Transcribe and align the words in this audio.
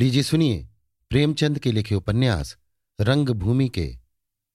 लीजिए 0.00 0.22
सुनिए 0.22 0.68
प्रेमचंद 1.10 1.58
के 1.58 1.72
लिखे 1.72 1.94
उपन्यास 1.94 2.58
रंगभूमि 3.00 3.68
के 3.68 3.98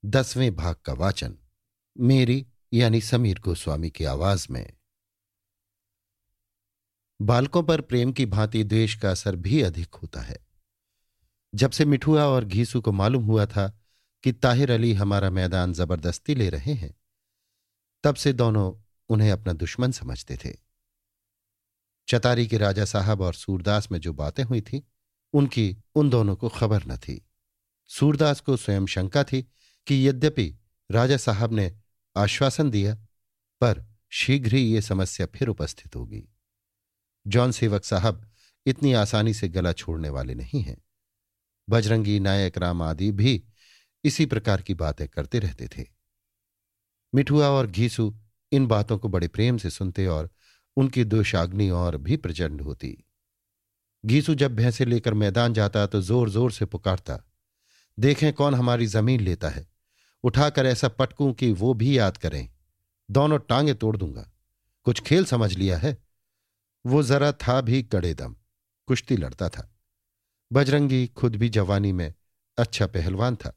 दसवें 0.05 0.55
भाग 0.55 0.75
का 0.75 0.93
वाचन, 0.93 1.37
मेरी 1.99 2.47
यानी 2.73 3.01
समीर 3.01 3.39
गोस्वामी 3.39 3.89
की 3.89 4.05
आवाज़ 4.05 4.47
में। 4.51 4.73
बालकों 7.21 7.63
पर 7.63 7.81
प्रेम 7.81 8.11
की 8.11 8.25
भांति 8.25 8.63
द्वेष 8.63 8.95
का 8.95 9.11
असर 9.11 9.35
भी 9.35 9.61
अधिक 9.61 9.95
होता 9.95 10.21
है। 10.21 10.47
जब 11.55 11.71
से 11.71 11.85
मिठुआ 11.85 12.23
और 12.23 12.45
घीसू 12.45 12.81
को 12.81 12.91
मालूम 12.91 13.25
हुआ 13.25 13.45
था 13.45 13.79
कि 14.23 14.31
ताहिर 14.31 14.71
अली 14.71 14.93
हमारा 14.93 15.29
मैदान 15.29 15.73
ज़बरदस्ती 15.73 16.35
ले 16.35 16.49
रहे 16.49 16.73
हैं, 16.73 16.95
तब 18.03 18.15
से 18.15 18.33
दोनों 18.33 18.83
उन्हें 19.09 19.31
अपना 19.31 19.53
दुश्मन 19.53 19.91
समझते 19.91 20.37
थे। 20.37 20.57
चतारी 22.07 22.47
के 22.47 22.57
राजा 22.57 22.85
साहब 22.85 23.21
और 23.21 23.33
सूरदास 23.33 23.91
में 23.91 23.99
जो 23.99 24.13
बातें 24.13 24.43
हुई 24.43 24.61
थी 24.61 24.87
उनकी 25.35 25.77
उन 25.95 26.09
दोनों 26.09 26.35
को 26.35 26.49
खबर 26.49 26.83
न 26.87 26.97
थी। 26.97 27.27
सूरदास 27.87 28.39
को 28.39 28.57
स्वयं 28.57 28.85
शंका 28.85 29.23
थी 29.23 29.41
कि 29.87 30.09
यद्यपि 30.09 30.57
राजा 30.91 31.17
साहब 31.17 31.53
ने 31.53 31.77
आश्वासन 32.17 32.69
दिया, 32.69 32.95
पर 33.61 33.85
शीघ्र 34.09 34.55
ही 34.55 34.73
ये 34.73 34.81
समस्या 34.81 35.27
फिर 35.27 35.47
उपस्थित 35.47 35.95
होगी। 35.95 36.33
जॉन 37.27 37.51
सेवक 37.51 37.85
साहब 37.85 38.31
इतनी 38.65 38.93
आसानी 38.93 39.33
से 39.33 39.49
गला 39.49 39.73
छोड़ने 39.73 40.09
वाले 40.09 40.35
नहीं 40.35 40.61
हैं। 40.61 40.77
बजरंगी, 41.69 42.19
नायक, 42.19 42.57
राम 42.57 42.81
आदि 42.81 43.11
भी 43.11 43.43
इसी 44.03 44.25
प्रकार 44.25 44.61
की 44.61 44.73
बातें 44.73 45.07
करते 45.07 45.39
रहते 45.39 45.67
थे। 45.67 45.85
मिठुआ 47.15 47.47
और 47.47 47.67
घीसू 47.67 48.19
इन 48.51 48.67
बातों 48.67 48.97
को 48.97 49.09
बड़े 49.09 49.27
प्रेम 49.27 49.57
से 49.57 49.69
सुनते 49.69 50.07
और 50.07 50.29
उनकी 50.75 51.03
दुशाग्नि 51.03 51.69
और 51.69 51.97
भी 51.97 52.17
प्रचंड 52.17 52.61
होती। 52.61 53.03
घीसू 54.05 54.35
जब 54.35 54.55
भैंसे 54.55 54.85
लेकर 54.85 55.13
मैदान 55.13 55.53
जाता 55.53 55.85
तो 55.87 56.01
ज़ोर 56.01 56.29
ज़ोर 56.29 56.51
से 56.51 56.65
पुकारता, 56.65 57.19
देखें 57.97 58.31
कौन 58.33 58.55
हमारी 58.55 58.85
ज़मीन 58.85 59.21
लेता 59.21 59.49
है। 59.49 59.67
उठाकर 60.23 60.65
ऐसा 60.65 60.87
पटकूं 60.89 61.33
कि 61.33 61.51
वो 61.51 61.73
भी 61.73 61.97
याद 61.97 62.17
करें। 62.17 62.49
दोनों 63.09 63.39
टांगे 63.39 63.73
तोड़ 63.73 63.95
दूँगा। 63.97 64.29
कुछ 64.85 65.01
खेल 65.01 65.25
समझ 65.25 65.53
लिया 65.53 65.77
है? 65.77 65.97
वो 66.85 67.03
जरा 67.03 67.31
था 67.31 67.59
भी 67.61 67.83
कड़े 67.83 68.13
दम। 68.13 68.35
कुश्ती 68.87 69.17
लड़ता 69.17 69.49
था। 69.49 69.69
बजरंगी 70.51 71.05
खुद 71.07 71.35
भी 71.35 71.49
जवानी 71.49 71.91
में 71.91 72.13
अच्छा 72.57 72.87
पहलवान 72.87 73.35
था। 73.35 73.53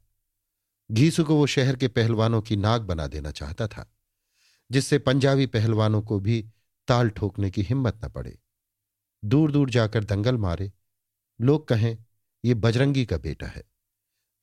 घीसू 0.91 1.25
को 1.25 1.37
वो 1.37 1.47
शहर 1.47 1.77
के 1.77 1.89
पहलवानों 1.89 2.43
की 2.43 2.57
नाक 2.57 2.83
बना 2.83 3.07
देना 3.07 3.31
चाहता 3.31 3.67
था, 3.67 3.91
जिससे 4.71 4.99
पंजाबी 4.99 5.47
पहलवानों 5.47 6.03
को 6.03 6.21
भी 6.21 6.45
ताल 6.89 7.11
ठोकने 7.11 7.51
की 7.51 7.63
हिम्मत 7.63 8.05
न 8.05 8.09
पड़े। 8.09 8.39
दूर 9.25 9.53
दूर 9.53 9.71
जाकर 9.71 10.05
दंगल 10.05 10.37
मारे। 10.37 10.73
लोग 11.41 11.69
कहें, 11.69 11.99
ये 12.45 12.55
बजरंगी 12.55 13.07
का 13.07 13.19
बेटा 13.19 13.47
है। 13.47 13.63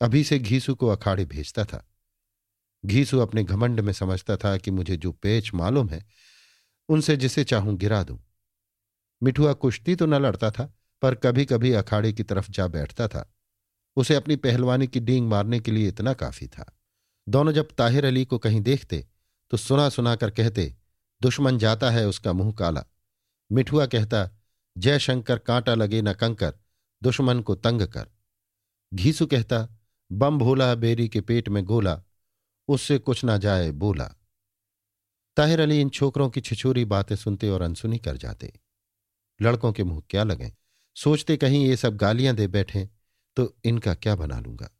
अभी 0.00 0.24
से 0.24 0.38
घीसू 0.38 0.74
को 0.74 0.88
अखाड़े 0.88 1.24
भेजता 1.24 1.64
था। 1.64 1.88
घीसू 2.86 3.18
अपने 3.18 3.44
घमंड 3.44 3.80
में 3.80 3.92
समझता 3.92 4.36
था 4.36 4.56
कि 4.56 4.70
मुझे 4.70 4.96
जो 4.96 5.12
पेच 5.12 5.54
मालूम 5.54 5.88
है, 5.88 6.06
उनसे 6.88 7.16
जिसे 7.16 7.44
चाहूँ 7.44 7.76
गिरा 7.76 8.02
दूँ। 8.02 8.18
मिठुआ 9.22 9.52
कुश्ती 9.52 9.96
तो 9.96 10.06
न 10.06 10.14
लड़ता 10.14 10.50
था, 10.50 10.74
पर 11.02 11.14
कभी 11.14 11.44
कभी 11.44 11.72
अखाड़े 11.72 12.12
की 12.12 12.22
तरफ़ 12.22 12.50
जा 12.50 12.66
बैठता 12.66 13.08
था। 13.08 13.34
उसे 13.96 14.14
अपनी 14.14 14.36
पहलवानी 14.36 14.86
की 14.86 15.00
डींग 15.00 15.28
मारने 15.28 15.60
के 15.60 15.70
लिए 15.70 15.88
इतना 15.88 16.12
काफ़ी 16.12 16.48
था। 16.48 16.78
दोनों 17.28 17.52
जब 17.52 17.68
ताहिर 17.78 18.04
अली 18.04 18.24
को 18.24 18.38
कहीं 18.38 18.60
देखते 18.60 19.06
तो 19.50 19.56
सुना 19.56 19.88
सुना 19.88 20.16
कर 20.16 20.30
कहते, 20.30 20.74
दुश्मन 21.22 21.58
जाता 21.58 21.90
है 21.90 22.06
उसका 22.06 22.32
मुँह 22.32 22.52
काला। 22.52 22.84
मिठुआ 23.52 23.86
कहता 23.86 24.30
जय 24.78 24.98
शंकर 24.98 25.38
कांटा 25.38 25.74
लगे 25.74 26.02
न 26.02 26.12
कंकर, 26.12 26.54
दुश्मन 27.02 27.40
को 27.40 27.54
तंग 27.54 27.82
कर। 27.82 28.10
घीसु 28.94 29.26
कहता, 29.26 29.68
बम 30.12 30.38
भोला 30.38 30.74
बेरी 30.74 31.08
के 31.08 31.20
पेट 31.20 31.48
में 31.48 31.64
गोला, 31.64 32.02
उससे 32.68 32.98
कुछ 32.98 33.24
ना 33.24 33.36
जाए 33.36 33.70
बोला। 33.70 34.14
ताहिर 35.36 35.60
अली 35.60 35.80
इन 35.80 35.88
छोकरों 35.88 36.30
की 36.30 36.40
छिछोरी 36.40 36.84
बातें 36.84 37.16
सुनते 37.16 37.48
और 37.48 37.62
अनसुनी 37.62 37.98
कर 37.98 38.16
जाते। 38.16 38.60
लड़कों 39.42 39.72
के 39.72 39.84
मुँह 39.84 40.02
क्या 40.10 40.24
लगे? 40.24 40.52
सोचते 40.96 41.36
कहीं 41.36 41.66
ये 41.66 41.76
सब 41.76 41.96
गालियाँ 41.96 42.34
दे 42.34 42.46
बैठे 42.46 42.88
तो 43.36 43.56
इनका 43.64 43.94
क्या 43.94 44.16
बना 44.16 44.40
लूँगा? 44.40 44.70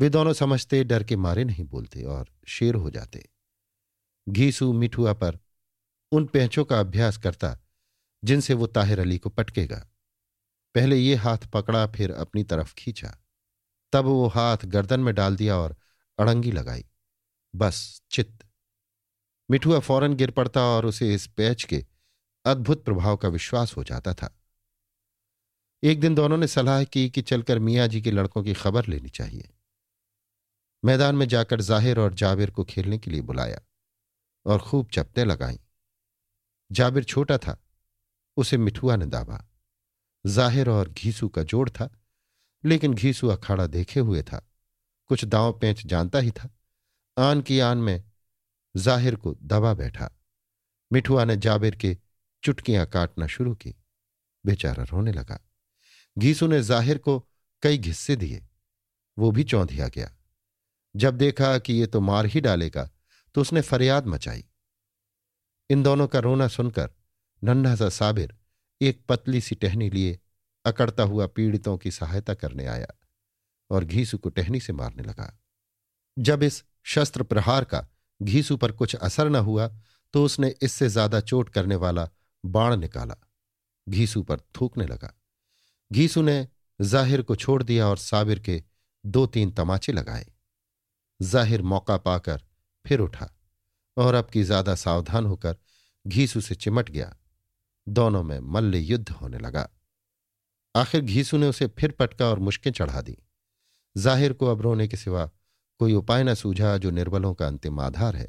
वे 0.00 0.08
दोनों 0.08 0.32
समझते, 0.32 0.84
डर 0.84 1.04
के 1.04 1.16
मारे 1.16 1.44
नहीं 1.44 1.64
बोलते 1.64 2.02
और 2.02 2.28
शेर 2.46 2.74
हो 2.74 2.90
जाते। 2.90 3.28
घीसू 4.28 4.72
मिठुआ 4.72 5.12
पर, 5.12 5.38
उन 6.12 6.26
पैंचों 6.26 6.64
का 6.64 6.80
अभ्यास 6.80 7.16
करता 7.16 7.58
जिनसे 8.24 8.54
वो 8.54 8.66
ताहिर 8.66 9.00
अली 9.00 9.18
को 9.18 9.30
पटकेगा। 9.30 9.86
पहले 10.74 10.96
ये 10.96 11.14
हाथ 11.14 11.38
पकड़ा, 11.38 11.86
फिर 11.86 12.12
अपनी 12.12 12.44
तरफ़ 12.44 12.74
खींचा। 12.74 13.16
तब 13.92 14.04
वो 14.04 14.26
हाथ 14.26 14.56
गर्दन 14.64 15.00
में 15.00 15.14
डाल 15.14 15.36
दिया 15.36 15.56
और 15.56 15.76
अड़ंगी 16.18 16.52
लगाई। 16.52 16.84
बस, 17.54 18.02
चित्त। 18.10 18.46
मिठुआ 19.50 19.78
फ़ौरन 19.78 20.14
गिर 20.14 20.30
पड़ता 20.30 20.62
और 20.62 20.86
उसे 20.86 21.14
इस 21.14 21.26
पैच 21.26 21.64
के 21.64 21.84
अद्भुत 22.44 22.84
प्रभाव 22.84 23.16
का 23.16 23.28
विश्वास 23.28 23.76
हो 23.76 23.84
जाता 23.84 24.14
था। 24.14 24.36
एक 25.82 26.00
दिन 26.00 26.14
दोनों 26.14 26.36
ने 26.36 26.46
सलाह 26.46 26.84
की 26.84 27.10
कि 27.10 27.22
चलकर 27.22 27.58
मियाँ 27.58 27.88
जी 27.88 28.02
के 28.02 28.10
लड़कों 28.10 28.42
की 28.42 28.54
खबर 28.54 28.86
लेनी 28.86 29.08
चाहिए। 29.08 29.50
मैदान 30.84 31.14
में 31.14 31.28
जाकर 31.28 31.60
ज़ाहिर 31.60 32.00
और 32.00 32.14
जाबिर 32.14 32.50
को 32.50 32.64
खेलने 32.64 32.98
के 32.98 33.10
लिए 33.10 33.20
बुलाया 33.20 33.60
और 34.46 34.58
खूब 34.58 34.88
चपते 34.88 35.24
लगाई। 35.24 35.60
जाबिर 36.72 37.04
छोटा 37.04 37.38
था 37.38 37.56
उसे 38.36 38.56
मिठुआ 38.56 38.96
ने 38.96 39.06
दाबा। 39.06 39.44
ज़ाहिर 40.24 40.68
और 40.68 40.88
घीसू 40.88 41.28
का 41.28 41.42
जोड़ 41.42 41.68
था, 41.70 41.88
लेकिन 42.64 42.94
घीसू 42.94 43.28
अखाड़ा 43.28 43.66
देखे 43.66 44.00
हुए 44.00 44.22
था। 44.22 44.46
कुछ 45.10 45.24
दांव 45.24 45.52
पेंच 45.52 45.86
जानता 45.86 46.18
ही 46.18 46.30
था। 46.30 46.48
आन 47.16 47.40
की 47.42 47.58
आन 47.60 47.78
में 47.78 48.02
ज़ाहिर 48.74 49.14
को 49.14 49.34
दबा 49.42 49.72
बैठा। 49.74 50.10
मिठुआ 50.90 51.24
ने 51.24 51.36
जाबिर 51.36 51.76
के 51.76 51.96
चुटकियाँ 52.42 52.86
काटना 52.86 53.26
शुरू 53.26 53.54
की। 53.54 53.74
बेचारा 54.44 54.84
रोने 54.84 55.12
लगा। 55.12 55.38
घीसू 56.16 56.46
ने 56.46 56.60
ज़ाहिर 56.62 56.98
को 56.98 57.18
कई 57.62 57.78
घिस्से 57.78 58.16
दिए। 58.16 58.42
वो 59.16 59.30
भी 59.30 59.44
चौंधिया 59.44 59.88
गया। 59.88 60.10
जब 60.94 61.16
देखा 61.16 61.58
कि 61.58 61.72
ये 61.72 61.86
तो 61.86 62.00
मार 62.00 62.26
ही 62.26 62.40
डालेगा 62.40 62.88
तो 63.34 63.40
उसने 63.40 63.60
फरियाद 63.60 64.06
मचाई। 64.06 64.44
इन 65.70 65.82
दोनों 65.82 66.06
का 66.06 66.18
रोना 66.18 66.48
सुनकर 66.48 66.90
नन्हा 67.42 67.74
सा 67.76 67.88
साबिर 67.90 68.34
एक 68.80 69.00
पतली 69.08 69.40
सी 69.40 69.54
टहनी 69.54 69.90
लिए 69.90 70.18
अकड़ता 70.64 71.02
हुआ 71.02 71.26
पीड़ितों 71.26 71.76
की 71.78 71.90
सहायता 71.90 72.34
करने 72.34 72.66
आया 72.66 72.94
और 73.70 73.84
घीसू 73.84 74.18
को 74.18 74.28
टहनी 74.28 74.60
से 74.60 74.72
मारने 74.72 75.02
लगा। 75.02 75.32
जब 76.16 76.42
इस 76.42 76.62
शस्त्र 76.84 77.22
प्रहार 77.22 77.64
का 77.64 77.86
घीसू 78.20 78.56
पर 78.56 78.72
कुछ 78.72 78.94
असर 78.96 79.28
न 79.28 79.36
हुआ 79.36 79.68
तो 80.14 80.24
उसने 80.24 80.54
इससे 80.62 80.88
ज़्यादा 80.88 81.20
चोट 81.20 81.48
करने 81.48 81.76
वाला 81.76 82.08
बाण 82.44 82.76
निकाला। 82.76 83.16
घीसू 83.86 84.22
पर 84.22 84.40
थूकने 84.56 84.86
लगा। 84.86 85.12
घीसू 85.90 86.22
ने 86.22 86.46
ज़ाहिर 86.80 87.22
को 87.22 87.36
छोड़ 87.36 87.62
दिया 87.62 87.86
और 87.88 87.98
साबिर 87.98 88.38
के 88.38 88.62
दो 89.04 89.26
तीन 89.26 89.50
तमाचे 89.50 89.92
लगाए। 89.92 90.26
ज़ाहिर 91.20 91.62
मौका 91.64 91.96
पाकर 91.98 92.42
फिर 92.84 93.00
उठा 93.00 93.30
और 93.96 94.14
अब 94.14 94.28
की 94.32 94.42
ज़्यादा 94.42 94.74
सावधान 94.74 95.26
होकर 95.26 95.56
घीसू 96.04 96.40
से 96.40 96.54
चिमट 96.54 96.90
गया। 96.90 97.14
दोनों 97.90 98.22
में 98.22 98.38
मल्ल 98.40 98.76
युद्ध 98.76 99.08
होने 99.10 99.38
लगा। 99.38 99.68
आखिर 100.74 101.00
घीसू 101.00 101.36
ने 101.36 101.46
उसे 101.46 101.66
फिर 101.68 101.92
पटका 101.92 102.26
और 102.26 102.38
मुश्कें 102.38 102.70
चढ़ा 102.72 103.00
दी। 103.00 103.16
ज़ाहिर 103.96 104.32
को 104.32 104.46
अब 104.46 104.60
रोने 104.60 104.88
के 104.88 104.96
सिवा 104.96 105.24
कोई 105.80 105.94
उपाय 105.94 106.24
न 106.24 106.34
सूझा 106.34 106.76
जो 106.78 106.90
निर्बलों 106.90 107.34
का 107.34 107.46
अंतिम 107.46 107.80
आधार 107.80 108.16
है। 108.16 108.28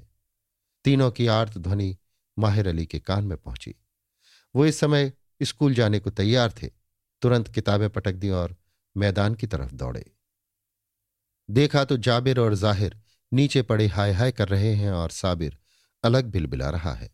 तीनों 0.86 1.12
की 1.12 1.28
आर्त 1.28 1.58
ध्वनि 1.58 1.96
माहिर 2.38 2.68
अली 2.68 2.86
के 2.86 3.00
कान 3.00 3.24
में 3.24 3.38
पहुँची। 3.38 3.76
वो 4.56 4.66
इस 4.66 4.80
समय 4.80 5.12
स्कूल 5.42 5.74
जाने 5.74 6.00
को 6.00 6.10
तैयार 6.10 6.52
थे, 6.52 6.68
तुरंत 7.22 7.48
किताबें 7.48 7.90
पटक 7.90 8.14
दी 8.14 8.30
और 8.30 8.56
मैदान 8.96 9.36
की 9.36 9.48
तरफ़ 9.48 9.74
दौड़े। 9.74 10.06
देखा 11.50 11.84
तो 11.86 11.98
जाबिर 11.98 12.40
और 12.40 12.54
ज़ाहिर 12.56 13.00
नीचे 13.32 13.62
पड़े 13.62 13.88
हाय 13.88 14.12
हाय 14.12 14.32
कर 14.32 14.48
रहे 14.48 14.74
हैं 14.76 14.92
और 14.92 15.10
साबिर 15.10 15.58
अलग 16.04 16.26
बिलबिला 16.26 16.70
रहा 16.70 16.94
है। 16.94 17.10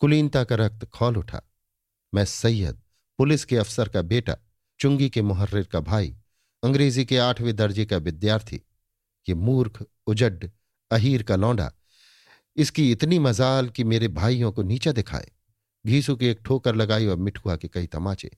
कुलीनता 0.00 0.44
का 0.44 0.54
रक्त 0.54 0.84
खोल 0.84 1.16
उठा। 1.16 1.42
मैं 2.12 2.24
सैयद, 2.24 2.80
पुलिस 3.18 3.44
के 3.44 3.56
अफसर 3.56 3.88
का 3.88 4.02
बेटा, 4.02 4.36
चुंगी 4.80 5.08
के 5.10 5.22
मुहर्र 5.22 5.62
का 5.62 5.80
भाई, 5.80 6.14
अंग्रेज़ी 6.62 7.04
के 7.04 7.18
आठवें 7.18 7.54
दर्जे 7.56 7.84
का 7.86 7.96
विद्यार्थी। 7.98 8.56
ये 9.26 9.34
मूर्ख 9.34 9.84
उजड 10.06 10.48
अहीर 10.90 11.22
का 11.22 11.36
लौंडा, 11.36 11.72
इसकी 12.56 12.90
इतनी 12.92 13.18
मजाल 13.18 13.68
कि 13.68 13.84
मेरे 13.84 14.08
भाइयों 14.10 14.50
को 14.52 14.62
नीचा 14.62 14.92
दिखाए। 14.92 15.30
घीसू 15.84 16.16
की 16.16 16.26
एक 16.26 16.40
ठोकर 16.44 16.74
लगाई 16.74 17.06
और 17.06 17.16
मिठुआ 17.16 17.56
के 17.56 17.68
कई 17.68 17.86
तमाचे। 17.86 18.30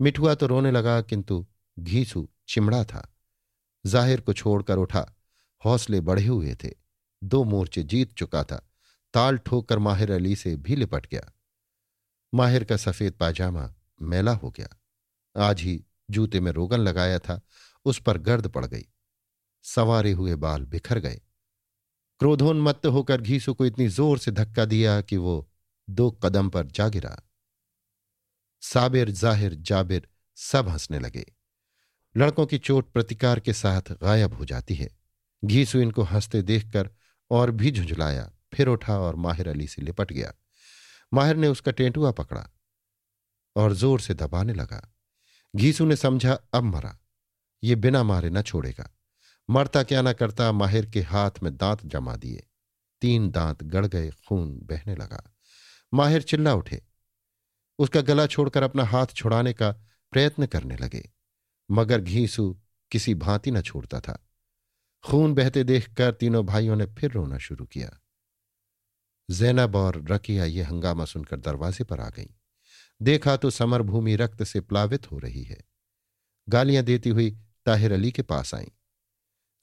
मिठुआ 0.00 0.34
तो 0.34 0.46
रोने 0.46 0.70
लगा, 0.70 1.00
किंतु 1.00 1.44
घीसू 1.76 2.28
चिमड़ा 2.48 2.82
था। 2.84 3.08
ज़ाहिर 3.84 4.20
को 4.20 4.32
छोड़कर 4.32 4.78
उठा। 4.78 5.06
हौसले 5.62 6.00
बढ़े 6.00 6.26
हुए 6.26 6.54
थे। 6.54 6.70
दो 7.22 7.42
मोर्चे 7.44 7.82
जीत 7.82 8.12
चुका 8.12 8.42
था। 8.44 8.56
ताल 9.14 9.38
ठोकर 9.38 9.78
माहिर 9.78 10.12
अली 10.12 10.34
से 10.36 10.56
भी 10.56 10.76
लिपट 10.76 11.06
गया। 11.06 11.30
माहिर 12.34 12.64
का 12.64 12.76
सफ़ेद 12.76 13.12
पायजामा 13.12 13.74
मैला 14.02 14.32
हो 14.32 14.50
गया। 14.50 14.68
आज 15.36 15.60
ही 15.60 15.84
जूते 16.10 16.40
में 16.40 16.52
रोगन 16.52 16.80
लगाया 16.80 17.18
था, 17.18 17.40
उस 17.84 17.98
पर 17.98 18.18
गर्द 18.18 18.46
पड़ 18.46 18.66
गई। 18.66 18.86
सवारे 19.62 20.12
हुए 20.12 20.34
बाल 20.34 20.64
बिखर 20.64 20.98
गए। 20.98 21.20
क्रोधोन्मत्त 22.18 22.86
होकर 22.86 23.20
घीसू 23.20 23.54
को 23.54 23.66
इतनी 23.66 23.88
ज़ोर 23.88 24.18
से 24.18 24.30
धक्का 24.30 24.64
दिया 24.64 25.00
कि 25.00 25.16
वो 25.16 25.50
दो 25.90 26.10
कदम 26.10 26.50
पर 26.50 26.66
जा 26.66 26.88
गिरा। 26.88 27.22
साबिर, 28.60 29.10
ज़ाहिर, 29.10 29.54
जाबिर 29.54 30.08
सब 30.34 30.68
हंसने 30.68 30.98
लगे। 30.98 31.32
लड़कों 32.16 32.46
की 32.46 32.58
चोट 32.58 32.92
प्रतिकार 32.92 33.40
के 33.40 33.52
साथ 33.52 33.82
गायब 33.92 34.34
हो 34.34 34.44
जाती 34.44 34.74
है। 34.74 34.98
घीसू 35.44 35.78
इनको 35.78 36.02
हँसते 36.02 36.42
देखकर 36.42 36.90
और 37.30 37.50
भी 37.50 37.70
झुंझलाया, 37.70 38.32
फिर 38.54 38.68
उठा 38.68 38.98
और 38.98 39.16
माहिर 39.16 39.48
अली 39.48 39.66
से 39.66 39.82
लिपट 39.82 40.12
गया। 40.12 40.32
माहिर 41.14 41.36
ने 41.36 41.48
उसका 41.48 41.72
टेंटुआ 41.72 42.10
पकड़ा 42.10 42.48
और 43.56 43.72
ज़ोर 43.72 44.00
से 44.00 44.14
दबाने 44.14 44.52
लगा। 44.52 44.94
घीसू 45.56 45.84
ने 45.84 45.96
समझा, 45.96 46.38
अब 46.54 46.64
मरा। 46.64 46.98
ये 47.64 47.74
बिना 47.74 48.02
मारे 48.02 48.30
न 48.30 48.42
छोड़ेगा। 48.42 48.90
मरता 49.50 49.82
क्या 49.82 50.02
ना 50.02 50.12
करता, 50.12 50.52
माहिर 50.52 50.90
के 50.90 51.00
हाथ 51.00 51.30
में 51.42 51.56
दांत 51.56 51.86
जमा 51.86 52.16
दिए। 52.16 52.46
तीन 53.00 53.30
दांत 53.30 53.62
गड़ 53.62 53.86
गए, 53.86 54.10
खून 54.10 54.60
बहने 54.62 54.94
लगा। 54.94 55.34
माहिर 55.94 56.22
चिल्ला 56.22 56.54
उठे। 56.54 56.82
उसका 57.78 58.00
गला 58.00 58.26
छोड़कर 58.26 58.62
अपना 58.62 58.84
हाथ 58.84 59.06
छुड़ाने 59.06 59.52
का 59.52 59.70
प्रयत्न 60.12 60.46
करने 60.46 60.76
लगे। 60.76 61.12
मगर 61.70 62.00
घीसू 62.00 62.60
किसी 62.90 63.14
भांति 63.14 63.50
न 63.50 63.60
छोड़ता 63.60 64.00
था। 64.00 64.28
खून 65.04 65.34
बहते 65.34 65.64
देखकर 65.64 66.12
तीनों 66.12 66.46
भाइयों 66.46 66.76
ने 66.76 66.86
फिर 66.86 67.10
रोना 67.10 67.38
शुरू 67.38 67.64
किया। 67.64 68.00
जैनब 69.28 69.76
और 69.76 70.04
रकिया 70.10 70.44
ये 70.44 70.62
हंगामा 70.62 71.04
सुनकर 71.04 71.36
दरवाजे 71.36 71.84
पर 71.84 72.00
आ 72.00 72.08
गईं। 72.08 72.26
देखा 73.02 73.36
तो 73.36 73.50
समर 73.50 73.82
भूमि 73.82 74.16
रक्त 74.16 74.42
से 74.42 74.60
प्लावित 74.60 75.10
हो 75.12 75.18
रही 75.18 75.42
है। 75.42 75.64
गालियाँ 76.48 76.84
देती 76.84 77.10
हुई 77.10 77.30
ताहिर 77.66 77.92
अली 77.92 78.12
के 78.12 78.22
पास 78.22 78.54
आई। 78.54 78.72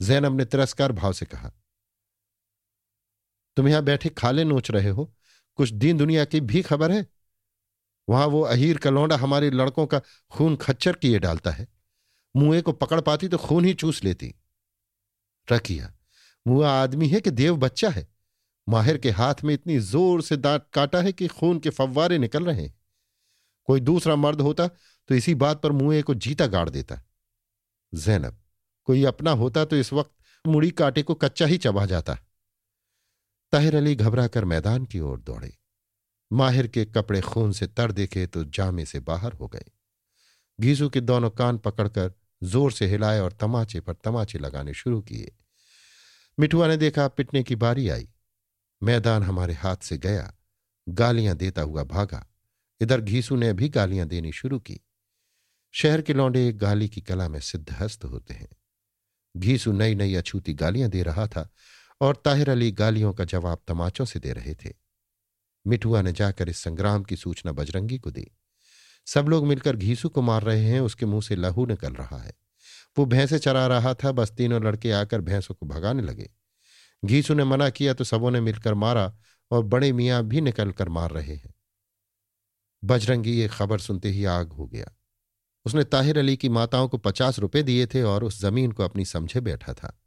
जैनब 0.02 0.38
ने 0.38 0.46
तिरस्कार 0.46 0.92
भाव 0.92 1.14
से 1.14 1.26
कहा, 1.26 1.52
तुम 3.58 3.68
यहाँ 3.68 3.84
बैठे 3.84 4.10
खाले 4.10 4.44
नोच 4.44 4.72
रहे 4.72 4.90
हो? 4.90 5.14
कुछ 5.56 5.70
दीन 5.70 5.98
दुनिया 5.98 6.26
की 6.26 6.42
भी 6.42 6.62
खबर 6.62 6.92
है? 6.92 7.06
वहाँ 8.10 8.28
वो 8.28 8.42
अहीर 8.42 8.78
का 8.78 8.90
लौंडा 8.90 9.16
हमारे 9.18 9.50
लड़कों 9.50 9.86
का 9.86 10.02
खून 10.32 10.56
खच्चर 10.56 10.96
किए 10.96 11.20
डालता 11.20 11.52
है। 11.52 11.68
मुए 12.36 12.62
को 12.62 12.72
पकड़ 12.72 13.02
पाती 13.02 13.28
तो 13.28 13.38
खून 13.38 13.66
ही 13.66 13.74
चूस 13.74 14.04
लेती। 14.04 14.34
रखिया 15.52 15.94
मुआ 16.46 16.72
आदमी 16.74 17.08
है 17.08 17.22
कि 17.22 17.32
देव 17.32 17.58
बच्चा 17.58 17.90
है? 17.90 18.08
माहिर 18.72 18.98
के 18.98 19.10
हाथ 19.12 19.44
में 19.44 19.54
इतनी 19.54 19.78
ज़ोर 19.80 20.22
से 20.22 20.38
दांत 20.38 20.68
काटा 20.74 21.02
है 21.02 21.12
कि 21.12 21.28
खून 21.30 21.60
के 21.60 21.70
फव्वारे 21.70 22.18
निकल 22.18 22.46
रहे 22.46 22.62
हैं। 22.62 22.74
कोई 23.68 23.80
दूसरा 23.80 24.16
मर्द 24.16 24.42
होता 24.42 24.68
तो 24.68 25.16
इसी 25.16 25.34
बात 25.36 25.62
पर 25.62 25.72
मुँह 25.72 26.02
को 26.02 26.14
जीता 26.16 26.48
गाड़ 26.48 26.70
देता। 26.70 27.02
जैनब, 27.94 28.38
कोई 28.88 29.04
अपना 29.06 29.32
होता 29.34 29.64
तो 29.66 29.76
इस 29.76 29.92
वक्त 29.94 30.12
मुड़ी 30.46 30.70
काटे 30.72 31.02
को 31.04 31.14
कच्चा 31.16 31.46
ही 31.46 31.58
चबा 31.58 31.86
जाता। 31.86 32.18
ताहिर 33.54 33.76
अली 33.76 33.96
घबराकर 33.96 34.46
मैदान 34.46 34.86
की 34.86 35.00
ओर 35.00 35.20
दौड़े। 35.20 35.52
माहिर 36.32 36.68
के 36.68 36.86
कपड़े 36.86 37.22
खून 37.22 37.52
से 37.52 37.68
तर 37.68 37.92
देखे 37.92 38.26
तो 38.28 38.44
जामे 38.46 38.86
से 38.86 39.00
बाहर 39.02 39.34
हो 39.34 39.48
गए। 39.48 39.66
घीसू 40.60 40.90
के 40.90 41.02
दोनों 41.02 41.30
कान 41.30 41.58
पकड़कर 41.58 42.14
ज़ोर 42.44 42.72
से 42.72 42.88
हिलाए 42.88 43.20
और 43.20 43.32
तमाचे 43.32 43.80
पर 43.80 43.94
तमाचे 43.94 44.40
लगाने 44.40 44.74
शुरू 44.74 45.02
किए। 45.02 45.32
मिठुआ 46.38 46.68
ने 46.68 46.78
देखा 46.78 47.08
पिटने 47.08 47.44
की 47.44 47.56
बारी 47.56 47.88
आई। 47.90 48.08
मैदान 48.84 49.24
हमारे 49.24 49.54
हाथ 49.54 49.78
से 49.78 49.98
गया, 49.98 50.34
गालियाँ 50.90 51.36
देता 51.36 51.62
हुआ 51.62 51.84
भागा। 51.84 52.28
इधर 52.82 53.02
घीसू 53.02 53.36
ने 53.36 53.54
भी 53.54 53.70
गालियाँ 53.70 54.08
देनी 54.08 54.32
शुरू 54.32 54.60
की। 54.60 54.80
शहर 55.72 56.02
के 56.02 56.14
लौंडे 56.14 56.48
एक 56.48 56.58
गाली 56.58 56.90
की 56.90 57.02
कला 57.02 57.30
में 57.30 57.40
सिद्धहस्त 57.40 58.04
होते 58.04 58.34
हैं। 58.34 58.50
घीसू 59.38 59.72
नई 59.72 59.96
नई 59.96 60.16
अछूती 60.16 60.54
गालियाँ 60.54 60.90
दे 60.90 61.04
रहा 61.04 61.28
था 61.28 61.50
और 62.02 62.22
ताहिर 62.26 62.50
अली 62.50 62.72
गालियों 62.72 63.14
का 63.14 63.26
जवाब 63.26 63.62
तमाचों 63.68 64.06
से 64.06 64.20
दे 64.20 64.34
रहे 64.34 64.54
थे। 64.54 64.74
मिठुआ 65.68 66.02
ने 66.02 66.12
जाकर 66.12 66.50
इस 66.50 66.58
संग्राम 66.58 67.04
की 67.04 67.16
सूचना 67.16 67.52
बजरंगी 67.52 67.98
को 67.98 68.12
दी। 68.12 68.28
सब 69.06 69.28
लोग 69.28 69.48
मिलकर 69.48 69.76
घीसू 69.76 70.10
को 70.10 70.22
मार 70.22 70.44
रहे 70.44 70.66
हैं, 70.66 70.80
उसके 70.80 71.06
मुँह 71.06 71.22
से 71.22 71.36
लहू 71.36 71.66
निकल 71.66 71.94
रहा 71.94 72.18
है। 72.18 72.34
वो 72.98 73.06
भैंसे 73.06 73.40
चरा 73.40 73.68
रहा 73.68 73.94
था, 73.94 74.12
बस 74.12 74.32
तीनों 74.32 74.64
लड़के 74.64 74.92
आकर 74.92 75.22
भैंसों 75.22 75.56
को 75.56 75.66
भगाने 75.66 76.04
लगे। 76.04 76.30
घीसू 77.06 77.34
ने 77.34 77.44
मना 77.44 77.70
किया 77.70 77.94
तो 77.94 78.04
सबों 78.04 78.32
ने 78.32 78.42
मिलकर 78.42 78.74
मारा 78.74 79.14
और 79.52 79.64
बड़े 79.64 79.92
मियाँ 79.94 80.24
भी 80.24 80.42
निकलकर 80.42 80.90
मार 80.90 81.12
रहे 81.12 81.36
हैं। 81.36 81.54
बजरंगी 82.84 83.32
ये 83.32 83.48
खबर 83.48 83.80
सुनते 83.80 84.10
ही 84.10 84.26
आग 84.26 84.52
हो 84.52 84.68
गया। 84.68 84.92
उसने 85.66 85.84
ताहिर 85.84 86.18
अली 86.18 86.38
की 86.38 86.50
माताओं 86.50 86.88
को 86.90 86.98
पचास 86.98 87.40
रुपए 87.40 87.64
दिए 87.64 87.86
थे 87.86 88.04
और 88.04 88.24
उस 88.24 88.40
ज़मीन 88.42 88.72
को 88.72 88.84
अपनी 88.84 89.06
समझे 89.06 89.42
बैठा 89.42 89.74
था। 89.74 90.00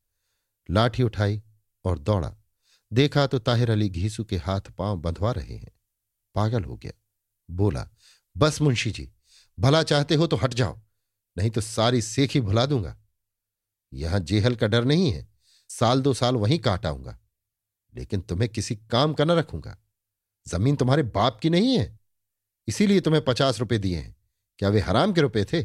लाठी 0.70 1.02
उठाई 1.02 1.42
और 1.84 1.98
दौड़ा। 1.98 2.34
देखा 2.92 3.26
तो 3.26 3.38
ताहिर 3.38 3.70
अली 3.70 3.88
घीसू 3.88 4.24
के 4.24 4.36
हाथ 4.36 4.60
पाँव 4.60 4.96
बंधवा 4.96 5.32
रहे 5.32 5.56
हैं। 5.56 5.72
पागल 6.34 6.64
हो 6.64 6.76
गया। 6.76 6.92
बोला, 7.50 7.88
बस 8.36 8.60
मुंशी 8.60 8.90
जी, 8.90 9.12
भला 9.58 9.82
चाहते 9.82 10.14
हो 10.14 10.26
तो 10.26 10.36
हट 10.36 10.54
जाओ, 10.54 10.80
नहीं 11.36 11.50
तो 11.50 11.60
सारी 11.60 12.02
सेख 12.02 12.34
ही 12.34 12.40
भुला 12.40 12.66
दूँगा। 12.66 12.96
यहाँ 13.92 14.20
जेहल 14.20 14.56
का 14.56 14.66
डर 14.66 14.84
नहीं 14.84 15.10
है। 15.12 15.33
साल 15.74 16.00
दो 16.02 16.12
साल 16.14 16.36
वहीं 16.36 16.58
काटाऊँगा, 16.60 17.18
लेकिन 17.92 18.20
तुम्हें 18.22 18.48
किसी 18.50 18.76
काम 18.90 19.14
का 19.14 19.24
न 19.24 19.30
रखूँगा। 19.32 19.76
ज़मीन 20.46 20.76
तुम्हारे 20.76 21.02
बाप 21.04 21.38
की 21.40 21.50
नहीं 21.50 21.76
है, 21.76 21.98
इसीलिए 22.68 23.00
तुम्हें 23.00 23.24
पचास 23.24 23.58
रुपए 23.60 23.78
दिए 23.78 23.98
हैं। 23.98 24.14
क्या 24.58 24.68
वे 24.68 24.80
हराम 24.80 25.12
के 25.12 25.20
रुपए 25.20 25.44
थे? 25.44 25.64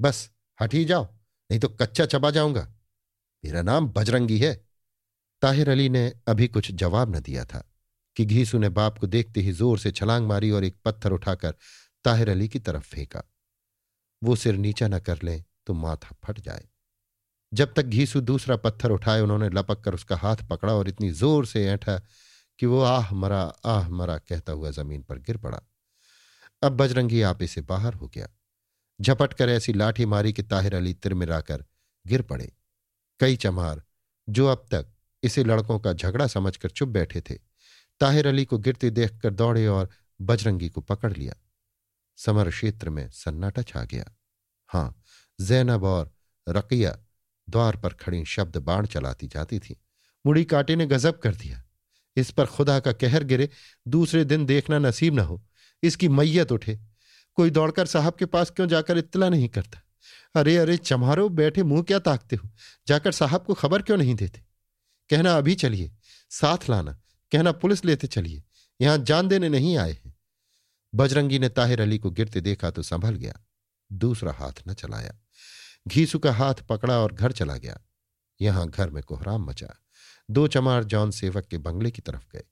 बस, 0.00 0.30
हट 0.58 0.74
ही 0.74 0.84
जाओ, 0.84 1.04
नहीं 1.50 1.60
तो 1.60 1.68
कच्चा 1.70 2.06
चबा 2.06 2.30
जाऊँगा। 2.30 2.66
मेरा 3.44 3.62
नाम 3.62 3.88
बजरंगी 3.88 4.38
है। 4.38 4.54
ताहिर 5.42 5.68
अली 5.70 5.88
ने 5.88 6.08
अभी 6.28 6.48
कुछ 6.48 6.70
जवाब 6.72 7.14
न 7.16 7.20
दिया 7.20 7.44
था, 7.44 7.62
कि 8.16 8.24
घीसू 8.24 8.58
ने 8.58 8.68
बाप 8.70 8.98
को 8.98 9.06
देखते 9.06 9.40
ही 9.40 9.52
ज़ोर 9.52 9.78
से 9.78 9.90
छलांग 9.92 10.26
मारी 10.26 10.50
और 10.50 10.64
एक 10.64 10.76
पत्थर 10.84 11.12
उठाकर 11.12 11.54
ताहिर 12.04 12.30
अली 12.30 12.48
की 12.48 12.58
तरफ़ 12.60 12.84
फेंका। 12.84 13.22
वो 14.22 14.36
सिर 14.36 14.56
नीचा 14.56 14.88
न 14.88 14.98
कर 15.00 15.22
ले 15.22 15.38
तो 15.66 15.74
माथा 15.74 16.16
फट 16.24 16.40
जाए। 16.40 16.68
जब 17.52 17.72
तक 17.74 17.82
घीसू 17.82 18.20
दूसरा 18.20 18.56
पत्थर 18.56 18.90
उठाए, 18.90 19.20
उन्होंने 19.20 19.48
लपक 19.48 19.80
कर 19.80 19.94
उसका 19.94 20.16
हाथ 20.16 20.36
पकड़ा 20.36 20.72
और 20.74 20.88
इतनी 20.88 21.10
ज़ोर 21.10 21.46
से 21.46 21.66
ऐठा 21.66 21.98
कि 22.58 22.66
वो 22.66 22.80
आह 22.80 23.14
मरा 23.14 23.42
आह 23.64 23.88
मरा 23.88 24.18
कहता 24.18 24.52
हुआ 24.52 24.70
ज़मीन 24.70 25.02
पर 25.02 25.18
गिर 25.18 25.36
पड़ा। 25.36 25.60
अब 26.62 26.72
बजरंगी 26.72 27.22
आपे 27.22 27.46
से 27.46 27.60
बाहर 27.60 27.94
हो 27.94 28.08
गया। 28.08 28.28
झपट 29.00 29.32
कर 29.32 29.48
ऐसी 29.48 29.72
लाठी 29.72 30.06
मारी 30.06 30.32
कि 30.32 30.42
ताहिर 30.42 30.74
अली 30.74 30.94
तिरमिराकर 30.94 31.64
गिर 32.06 32.22
पड़े। 32.22 32.52
कई 33.20 33.36
चमार, 33.36 33.82
जो 34.28 34.46
अब 34.46 34.66
तक 34.70 34.86
इसे 35.22 35.44
लड़कों 35.44 35.78
का 35.78 35.92
झगड़ा 35.92 36.26
समझकर 36.26 36.70
चुप 36.70 36.88
बैठे 36.88 37.20
थे, 37.20 37.34
ताहिर 38.00 38.26
अली 38.26 38.44
को 38.44 38.58
गिरते 38.58 38.90
देखकर 38.90 39.30
दौड़े 39.30 39.66
और 39.66 39.88
बजरंगी 40.20 40.68
को 40.68 40.80
पकड़ 40.80 41.12
लिया। 41.12 41.34
समर 42.18 42.50
क्षेत्र 42.50 42.90
में 42.90 43.10
सन्नाटा 43.10 43.62
छा 43.62 43.84
गया। 43.84 44.04
हाँ, 44.66 45.02
जैनब 45.40 45.84
और 45.84 46.10
रकिया 46.48 46.96
द्वार 47.48 47.76
पर 47.76 47.88
खड़ी 47.88 48.24
शब्द 48.24 48.56
बाण 48.56 48.86
चलाती 48.86 49.26
जाती 49.26 49.58
थी। 49.58 49.80
मुड़ी 50.26 50.44
काटे 50.44 50.76
ने 50.76 50.86
गजब 50.86 51.18
कर 51.18 51.34
दिया। 51.34 51.64
इस 52.16 52.30
पर 52.30 52.46
खुदा 52.46 52.80
का 52.80 52.92
कहर 52.92 53.24
गिरे, 53.24 53.48
दूसरे 53.88 54.24
दिन 54.24 54.46
देखना 54.46 54.78
नसीब 54.78 55.14
न 55.14 55.18
हो। 55.18 55.44
इसकी 55.82 56.08
मैयत 56.08 56.52
उठे। 56.52 56.80
कोई 57.34 57.50
दौड़कर 57.50 57.86
साहब 57.86 58.14
के 58.14 58.26
पास 58.26 58.50
क्यों 58.50 58.68
जाकर 58.68 58.98
इत्तला 58.98 59.28
नहीं 59.28 59.48
करता? 59.48 59.82
अरे 60.34 60.56
अरे, 60.56 60.76
चमारो, 60.76 61.28
बैठे 61.28 61.62
मुँह 61.62 61.82
क्या 61.82 61.98
ताकते 61.98 62.36
हो? 62.36 62.50
जाकर 62.88 63.12
साहब 63.12 63.44
को 63.44 63.54
खबर 63.54 63.82
क्यों 63.82 63.96
नहीं 63.96 64.14
देते? 64.14 64.40
कहना, 65.10 65.36
अभी 65.36 65.54
चलिए। 65.54 65.92
साथ 66.30 66.58
लाना। 66.70 66.92
कहना, 67.32 67.52
पुलिस 67.52 67.84
लेते 67.84 68.06
चलिए। 68.06 68.42
यहाँ 68.80 68.98
जान 68.98 69.28
देने 69.28 69.48
नहीं 69.48 69.76
आए 69.76 69.92
हैं। 69.92 70.14
बजरंगी 70.94 71.38
ने 71.38 71.48
ताहिर 71.48 71.80
अली 71.80 71.98
को 71.98 72.10
गिरते 72.10 72.40
देखा 72.40 72.70
तो 72.70 72.82
संभल 72.82 73.14
गया। 73.14 73.40
दूसरा 73.92 74.32
हाथ 74.32 74.52
न 74.68 74.74
चलाया। 74.74 75.14
घीसू 75.88 76.18
का 76.18 76.32
हाथ 76.32 76.54
पकड़ा 76.54 76.98
और 76.98 77.12
घर 77.12 77.32
चला 77.32 77.56
गया। 77.56 77.80
यहाँ 78.40 78.68
घर 78.68 78.90
में 78.90 79.02
कोहराम 79.02 79.42
मचा। 79.42 79.74
दो 80.30 80.46
चमार 80.46 80.84
जॉन 80.84 81.10
सेवक 81.10 81.44
के 81.44 81.58
बंगले 81.58 81.90
की 81.90 82.02
तरफ़ 82.02 82.24
गए। 82.32 82.44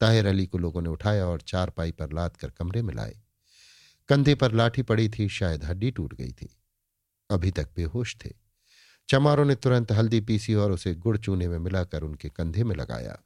ताहिर 0.00 0.26
अली 0.26 0.46
को 0.46 0.58
लोगों 0.58 0.82
ने 0.82 0.88
उठाया 0.88 1.26
और 1.26 1.40
चार 1.40 1.70
पाई 1.70 1.92
पर 1.92 2.12
लाद 2.12 2.36
कर 2.36 2.50
कमरे 2.50 2.82
में 2.82 2.94
लाए। 2.94 3.20
कंधे 4.08 4.34
पर 4.34 4.52
लाठी 4.52 4.82
पड़ी 4.82 5.08
थी, 5.08 5.28
शायद 5.28 5.64
हड्डी 5.64 5.90
टूट 5.90 6.14
गई 6.14 6.32
थी। 6.32 6.56
अभी 7.30 7.50
तक 7.50 7.68
बेहोश 7.76 8.16
थे। 8.24 8.30
चमारों 9.08 9.44
ने 9.44 9.54
तुरंत 9.54 9.92
हल्दी 9.92 10.20
पीसी 10.20 10.54
और 10.54 10.72
उसे 10.72 10.94
गुड़ 10.94 11.18
चूने 11.18 11.48
में 11.48 11.58
मिलाकर 11.58 12.02
उनके 12.02 12.28
कंधे 12.28 12.64
में 12.64 12.76
लगाया। 12.76 13.18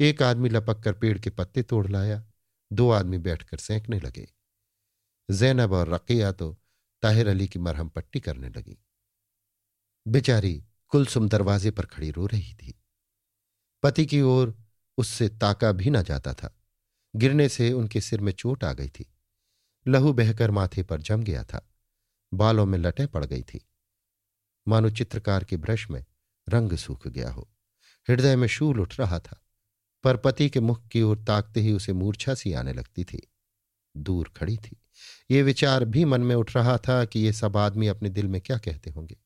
एक 0.00 0.22
आदमी 0.22 0.48
लपक 0.48 0.80
कर 0.80 0.92
पेड़ 0.92 1.18
के 1.18 1.30
पत्ते 1.30 1.62
तोड़ 1.62 1.88
लाया। 1.88 2.24
दो 2.72 2.90
आदमी 2.90 3.18
बैठकर 3.18 3.56
सेंकने 3.56 4.00
लगे। 4.00 4.28
जैनब 5.30 5.72
और 5.72 5.88
रकिया 5.88 6.32
तो 6.32 6.58
ताहिर 7.02 7.28
अली 7.28 7.48
की 7.48 7.58
मरहम 7.58 7.88
पट्टी 7.88 8.20
करने 8.20 8.48
लगी। 8.48 8.78
बेचारी 10.08 10.64
कुलसुम 10.88 11.28
दरवाजे 11.28 11.70
पर 11.70 11.86
खड़ी 11.86 12.10
रो 12.10 12.26
रही 12.26 12.54
थी। 12.54 12.82
पति 13.82 14.06
की 14.06 14.20
ओर 14.20 14.58
उससे 14.98 15.28
ताका 15.28 15.72
भी 15.72 15.90
ना 15.90 16.02
जाता 16.02 16.34
था। 16.34 16.58
गिरने 17.16 17.48
से 17.48 17.72
उनके 17.72 18.00
सिर 18.00 18.20
में 18.20 18.32
चोट 18.32 18.64
आ 18.64 18.72
गई 18.72 18.88
थी। 18.88 19.14
लहू 19.88 20.12
बहकर 20.12 20.50
माथे 20.50 20.82
पर 20.82 21.00
जम 21.00 21.22
गया 21.22 21.44
था। 21.44 21.68
बालों 22.34 22.66
में 22.66 22.78
लटें 22.78 23.08
पड़ 23.08 23.24
गई 23.24 23.42
थी। 23.42 23.68
मानो 24.68 24.90
चित्रकार 24.90 25.44
के 25.44 25.56
ब्रश 25.56 25.90
में 25.90 26.04
रंग 26.48 26.72
सूख 26.72 27.08
गया 27.08 27.30
हो। 27.30 27.50
हृदय 28.08 28.36
में 28.36 28.48
शूल 28.48 28.80
उठ 28.80 29.00
रहा 29.00 29.18
था। 29.18 29.44
पर 30.04 30.16
पति 30.16 30.50
के 30.50 30.60
मुख 30.60 30.88
की 30.88 31.02
ओर 31.02 31.18
ताकते 31.18 31.60
ही 31.60 31.72
उसे 31.72 31.92
मूर्छा 31.92 32.34
सी 32.34 32.52
आने 32.52 32.72
लगती 32.72 33.04
थी। 33.04 33.31
दूर 33.96 34.32
खड़ी 34.36 34.56
थी। 34.56 34.76
ये 35.30 35.42
विचार 35.42 35.84
भी 35.84 36.04
मन 36.04 36.20
में 36.20 36.34
उठ 36.34 36.56
रहा 36.56 36.78
था 36.78 37.04
कि 37.04 37.20
ये 37.20 37.32
सब 37.32 37.56
आदमी 37.56 37.86
अपने 37.86 38.08
दिल 38.08 38.28
में 38.28 38.40
क्या 38.40 38.58
कहते 38.58 38.90
होंगे। 38.90 39.16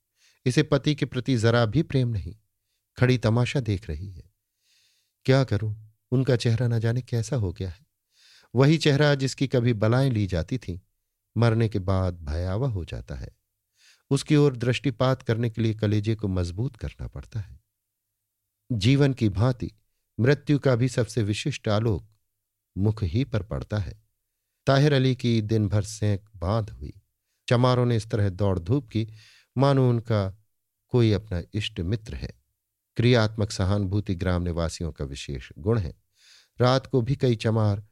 इसे 0.46 0.62
पति 0.62 0.94
के 0.94 1.06
प्रति 1.06 1.36
जरा 1.36 1.66
भी 1.66 1.82
प्रेम 1.82 2.08
नहीं, 2.08 2.34
खड़ी 2.98 3.18
तमाशा 3.18 3.60
देख 3.60 3.90
रही 3.90 4.10
है। 4.10 4.32
क्या 5.24 5.44
करूँ? 5.44 5.96
उनका 6.10 6.36
चेहरा 6.36 6.68
न 6.68 6.80
जाने 6.80 7.02
कैसा 7.02 7.36
हो 7.36 7.52
गया 7.52 7.68
है। 7.68 7.86
वही 8.54 8.78
चेहरा 8.78 9.14
जिसकी 9.14 9.46
कभी 9.46 9.72
बलाएँ 9.72 10.10
ली 10.10 10.26
जाती 10.26 10.58
थी, 10.58 10.82
मरने 11.36 11.68
के 11.68 11.78
बाद 11.78 12.14
भयावह 12.14 12.68
हो 12.68 12.84
जाता 12.84 13.14
है। 13.14 13.28
उसकी 14.10 14.36
ओर 14.36 14.56
दृष्टिपात 14.56 15.22
करने 15.22 15.50
के 15.50 15.62
लिए 15.62 15.74
कलेजे 15.74 16.14
को 16.14 16.28
मज़बूत 16.28 16.76
करना 16.76 17.06
पड़ता 17.06 17.40
है। 17.40 17.60
जीवन 18.72 19.12
की 19.12 19.28
भांति 19.28 19.72
मृत्यु 20.20 20.58
का 20.58 20.76
भी 20.76 20.88
सबसे 20.88 21.22
विशिष्ट 21.22 21.68
आलोक 21.68 22.08
मुख 22.78 23.02
ही 23.02 23.24
पर 23.24 23.42
पड़ता 23.42 23.78
है। 23.78 24.05
ताहिर 24.66 24.92
अली 24.92 25.14
की 25.14 25.40
दिन 25.42 25.68
भर 25.68 25.82
सेंक 25.82 26.28
बाँध 26.36 26.70
हुई। 26.70 26.92
चमारों 27.48 27.84
ने 27.86 27.96
इस 27.96 28.10
तरह 28.10 28.28
दौड़ 28.28 28.58
धूप 28.58 28.88
की, 28.88 29.06
मानो 29.56 29.88
उनका 29.90 30.28
कोई 30.88 31.12
अपना 31.12 31.42
इष्ट 31.54 31.80
मित्र 31.80 32.14
है। 32.14 32.30
क्रियात्मक 32.96 33.50
सहानुभूति 33.50 34.14
ग्राम 34.14 34.42
निवासियों 34.42 34.92
का 34.92 35.04
विशेष 35.04 35.50
गुण 35.58 35.78
है। 35.78 35.94
रात 36.60 36.86
को 36.86 37.00
भी 37.02 37.16
कई 37.16 37.36
चमार 37.36 37.84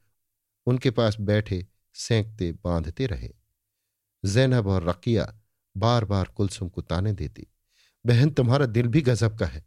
उनके 0.67 0.91
पास 0.91 1.17
बैठे 1.19 1.65
सेंकते 1.95 2.51
बांधते 2.63 3.05
रहे। 3.05 3.29
जैनब 4.23 4.67
और 4.67 4.89
रकिया 4.89 5.33
बार 5.75 6.05
बार 6.05 6.25
कुलसुम 6.25 6.69
को 6.69 6.81
ताने 6.81 7.13
देती, 7.13 7.47
बहन, 8.05 8.29
तुम्हारा 8.29 8.65
दिल 8.65 8.87
भी 8.87 9.01
गजब 9.01 9.37
का 9.37 9.45
है। 9.45 9.63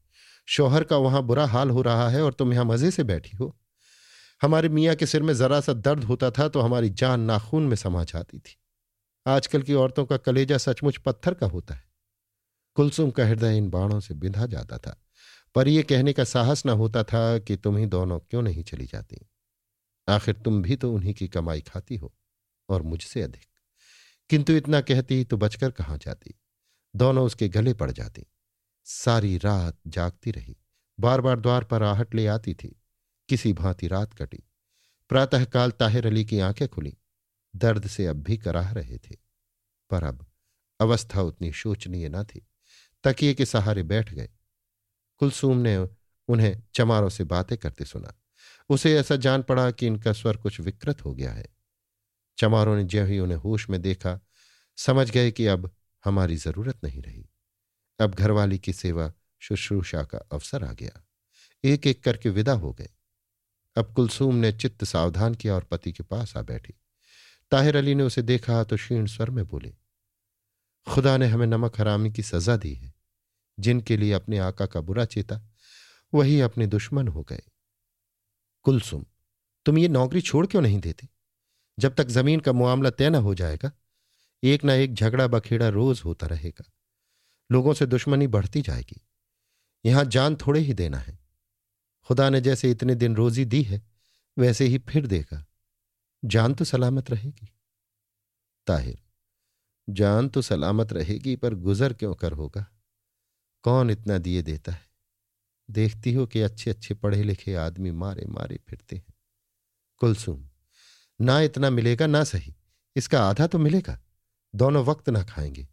शोहर 0.48 0.84
का 0.84 0.96
वहाँ 0.96 1.22
बुरा 1.22 1.46
हाल 1.46 1.70
हो 1.70 1.82
रहा 1.82 2.08
है 2.08 2.22
और 2.22 2.32
तुम 2.32 2.52
यहाँ 2.52 2.64
मज़े 2.64 2.90
से 2.90 3.04
बैठी 3.04 3.36
हो। 3.36 3.56
हमारे 4.42 4.68
मियाँ 4.68 4.94
के 4.96 5.06
सिर 5.06 5.22
में 5.22 5.34
जरा 5.34 5.60
सा 5.60 5.72
दर्द 5.72 6.04
होता 6.04 6.30
था 6.30 6.48
तो 6.48 6.60
हमारी 6.60 6.90
जान 6.90 7.20
नाखून 7.20 7.62
में 7.62 7.76
समा 7.76 8.04
जाती 8.04 8.38
थी। 8.38 8.56
आजकल 9.26 9.62
की 9.62 9.74
औरतों 9.74 10.04
का 10.06 10.16
कलेजा 10.16 10.58
सचमुच 10.58 10.96
पत्थर 10.96 11.34
का 11.34 11.46
होता 11.46 11.74
है। 11.74 11.84
कुलसुम 12.76 13.10
का 13.10 13.26
हृदय 13.26 13.56
इन 13.56 13.68
बाणों 13.70 14.00
से 14.00 14.14
बिंधा 14.14 14.46
जाता 14.46 14.78
था, 14.78 14.96
पर 15.54 15.68
यह 15.68 15.82
कहने 15.82 16.12
का 16.12 16.24
साहस 16.24 16.66
न 16.66 16.70
होता 16.70 17.02
था 17.02 17.38
कि 17.38 17.56
तुम 17.56 17.76
ही 17.76 17.86
दोनों 17.86 18.18
क्यों 18.20 18.42
नहीं 18.42 18.62
चली 18.62 18.86
जाती। 18.86 19.28
आखिर 20.08 20.34
तुम 20.34 20.62
भी 20.62 20.76
तो 20.76 20.92
उन्हीं 20.92 21.14
की 21.14 21.28
कमाई 21.28 21.60
खाती 21.60 21.96
हो, 21.96 22.14
और 22.68 22.82
मुझसे 22.82 23.22
अधिक। 23.22 23.46
किंतु 24.30 24.52
इतना 24.52 24.80
कहती 24.80 25.24
तो 25.24 25.36
बचकर 25.36 25.70
कहाँ 25.70 25.98
जाती? 25.98 26.34
दोनों 26.96 27.26
उसके 27.26 27.48
गले 27.48 27.74
पड़ 27.74 27.90
जाती। 27.90 28.26
सारी 28.86 29.38
रात 29.38 29.78
जागती 29.86 30.30
रही। 30.30 30.56
बार 30.98 31.20
बार 31.20 31.40
द्वार 31.40 31.64
पर 31.64 31.82
आहट 31.82 32.14
ले 32.14 32.26
आती 32.26 32.54
थी। 32.54 32.77
किसी 33.28 33.52
भांति 33.52 33.88
रात 33.88 34.14
कटी। 34.14 34.38
प्रातःकाल 35.08 35.70
ताहिर 35.70 36.06
अली 36.06 36.24
की 36.24 36.38
आँखें 36.40 36.68
खुली। 36.68 36.98
दर्द 37.56 37.86
से 37.86 38.06
अब 38.06 38.16
भी 38.16 38.38
कराह 38.38 38.72
रहे 38.72 38.98
थे। 38.98 39.16
पर 39.90 40.04
अब 40.04 40.26
अवस्था 40.80 41.22
उतनी 41.22 41.52
शोचनीय 41.52 42.08
न 42.08 42.24
थी। 42.24 42.46
तकिए 43.04 43.34
के 43.34 43.46
सहारे 43.46 43.82
बैठ 43.82 44.14
गए। 44.14 44.28
कुलसूम 45.16 45.56
ने 45.56 45.76
उन्हें 46.28 46.62
चमारों 46.74 47.08
से 47.08 47.24
बातें 47.24 47.58
करते 47.58 47.84
सुना। 47.84 48.14
उसे 48.68 48.98
ऐसा 48.98 49.16
जान 49.16 49.42
पड़ा 49.42 49.70
कि 49.70 49.86
इनका 49.86 50.12
स्वर 50.12 50.36
कुछ 50.36 50.60
विकृत 50.60 51.04
हो 51.04 51.14
गया 51.14 51.32
है। 51.32 51.46
चमारों 52.38 52.76
ने 52.76 52.84
ज्यों 52.84 53.08
ही 53.08 53.18
उन्हें 53.18 53.38
होश 53.38 53.70
में 53.70 53.82
देखा, 53.82 54.20
समझ 54.76 55.10
गए 55.10 55.30
कि 55.30 55.46
अब 55.46 55.76
हमारी 56.04 56.36
ज़रूरत 56.36 56.84
नहीं 56.84 57.02
रही। 57.02 57.28
अब 58.00 58.14
घरवाली 58.14 58.58
की 58.58 58.72
सेवा 58.72 59.12
शुश्रूषा 59.38 60.02
का 60.02 60.18
अवसर 60.18 60.64
आ 60.64 60.72
गया। 60.72 61.06
एक 61.64 61.86
एक 61.86 62.04
करके 62.04 62.28
विदा 62.28 62.52
हो 62.52 62.72
गए। 62.72 62.88
अब 63.78 63.92
कुलसूम 63.94 64.34
ने 64.34 64.52
चित्त 64.52 64.84
सावधान 64.84 65.34
किया 65.34 65.54
और 65.54 65.64
पति 65.64 65.92
के 65.92 66.02
पास 66.02 66.36
आ 66.36 66.42
बैठी। 66.42 66.74
ताहिर 67.52 67.76
अली 67.76 67.94
ने 67.94 68.02
उसे 68.02 68.22
देखा 68.22 68.62
तो 68.64 68.76
क्षीण 68.76 69.06
स्वर 69.06 69.30
में 69.30 69.46
बोले, 69.46 69.74
खुदा 70.86 71.16
ने 71.16 71.26
हमें 71.26 71.46
नमक 71.46 71.80
हरामी 71.80 72.10
की 72.12 72.22
सजा 72.22 72.56
दी 72.56 72.72
है, 72.74 72.92
जिनके 73.58 73.96
लिए 73.96 74.12
अपने 74.12 74.38
आका 74.38 74.66
का 74.66 74.80
बुरा 74.80 75.04
चेता, 75.04 75.40
वही 76.12 76.40
अपने 76.40 76.66
दुश्मन 76.66 77.08
हो 77.08 77.22
गए। 77.22 77.42
कुलसुम, 78.66 79.04
तुम 79.66 79.78
ये 79.78 79.88
नौकरी 79.88 80.20
छोड़ 80.20 80.46
क्यों 80.46 80.62
नहीं 80.62 80.80
देते? 80.80 81.08
जब 81.78 81.94
तक 81.94 82.08
ज़मीन 82.08 82.40
का 82.40 82.52
मामला 82.52 82.90
तय 82.90 83.10
न 83.10 83.14
हो 83.14 83.34
जाएगा, 83.34 83.70
एक 84.42 84.64
ना 84.64 84.74
एक 84.74 84.94
झगड़ा 84.94 85.26
बखेड़ा 85.26 85.68
रोज 85.68 86.02
होता 86.04 86.26
रहेगा। 86.26 86.64
लोगों 87.50 87.74
से 87.74 87.86
दुश्मनी 87.86 88.26
बढ़ती 88.26 88.62
जाएगी। 88.62 89.00
यहाँ 89.84 90.04
जान 90.04 90.36
थोड़े 90.36 90.60
ही 90.60 90.74
देना 90.74 90.98
है। 90.98 91.18
खुदा 92.08 92.30
ने 92.30 92.40
जैसे 92.40 92.70
इतने 92.70 92.94
दिन 92.94 93.16
रोजी 93.16 93.44
दी 93.44 93.62
है, 93.62 93.82
वैसे 94.38 94.64
ही 94.64 94.78
फिर 94.78 95.06
देगा 95.06 95.46
जान 96.24 96.54
तो 96.54 96.64
सलामत 96.64 97.10
रहेगी। 97.10 97.54
ताहिर, 98.66 99.02
जान 99.90 100.28
तो 100.28 100.42
सलामत 100.42 100.92
रहेगी, 100.92 101.36
पर 101.36 101.54
गुजर 101.54 101.92
क्यों 101.92 102.14
कर 102.14 102.32
होगा? 102.32 102.66
कौन 103.62 103.90
इतना 103.90 104.18
दिए 104.18 104.42
देता 104.42 104.72
है? 104.72 104.90
देखती 105.70 106.12
हो 106.12 106.26
कि 106.26 106.40
अच्छे 106.40 106.70
अच्छे 106.70 106.94
पढ़े 106.94 107.22
लिखे 107.22 107.54
आदमी 107.54 107.90
मारे 107.90 108.26
मारे 108.26 108.60
फिरते 108.68 108.96
हैं। 108.96 109.14
कुलसुम, 109.96 110.50
ना 111.20 111.40
इतना 111.40 111.70
मिलेगा 111.70 112.06
ना 112.06 112.24
सही। 112.24 112.56
इसका 112.96 113.28
आधा 113.28 113.46
तो 113.46 113.58
मिलेगा। 113.58 114.00
दोनों 114.54 114.84
वक्त 114.84 115.08
ना 115.08 115.24
खाएँगे। 115.24 115.68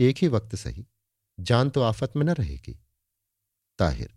एक 0.00 0.16
ही 0.16 0.28
वक्त 0.28 0.56
सही। 0.56 0.86
जान 1.40 1.70
तो 1.70 1.82
आफत 1.82 2.12
में 2.16 2.24
न 2.24 2.30
रहेगी। 2.30 2.80
ताहिर 3.78 4.15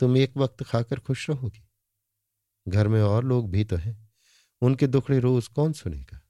तुम 0.00 0.16
एक 0.16 0.36
वक्त 0.36 0.62
खाकर 0.62 1.00
खुश 1.00 1.30
रहोगी। 1.30 1.68
घर 2.68 2.88
में 2.88 3.02
और 3.02 3.24
लोग 3.24 3.50
भी 3.50 3.64
तो 3.64 3.76
हैं। 3.76 4.08
उनके 4.62 4.86
दुखड़े 4.86 5.18
रोज 5.18 5.48
कौन 5.48 5.72
सुनेगा? 5.72 6.20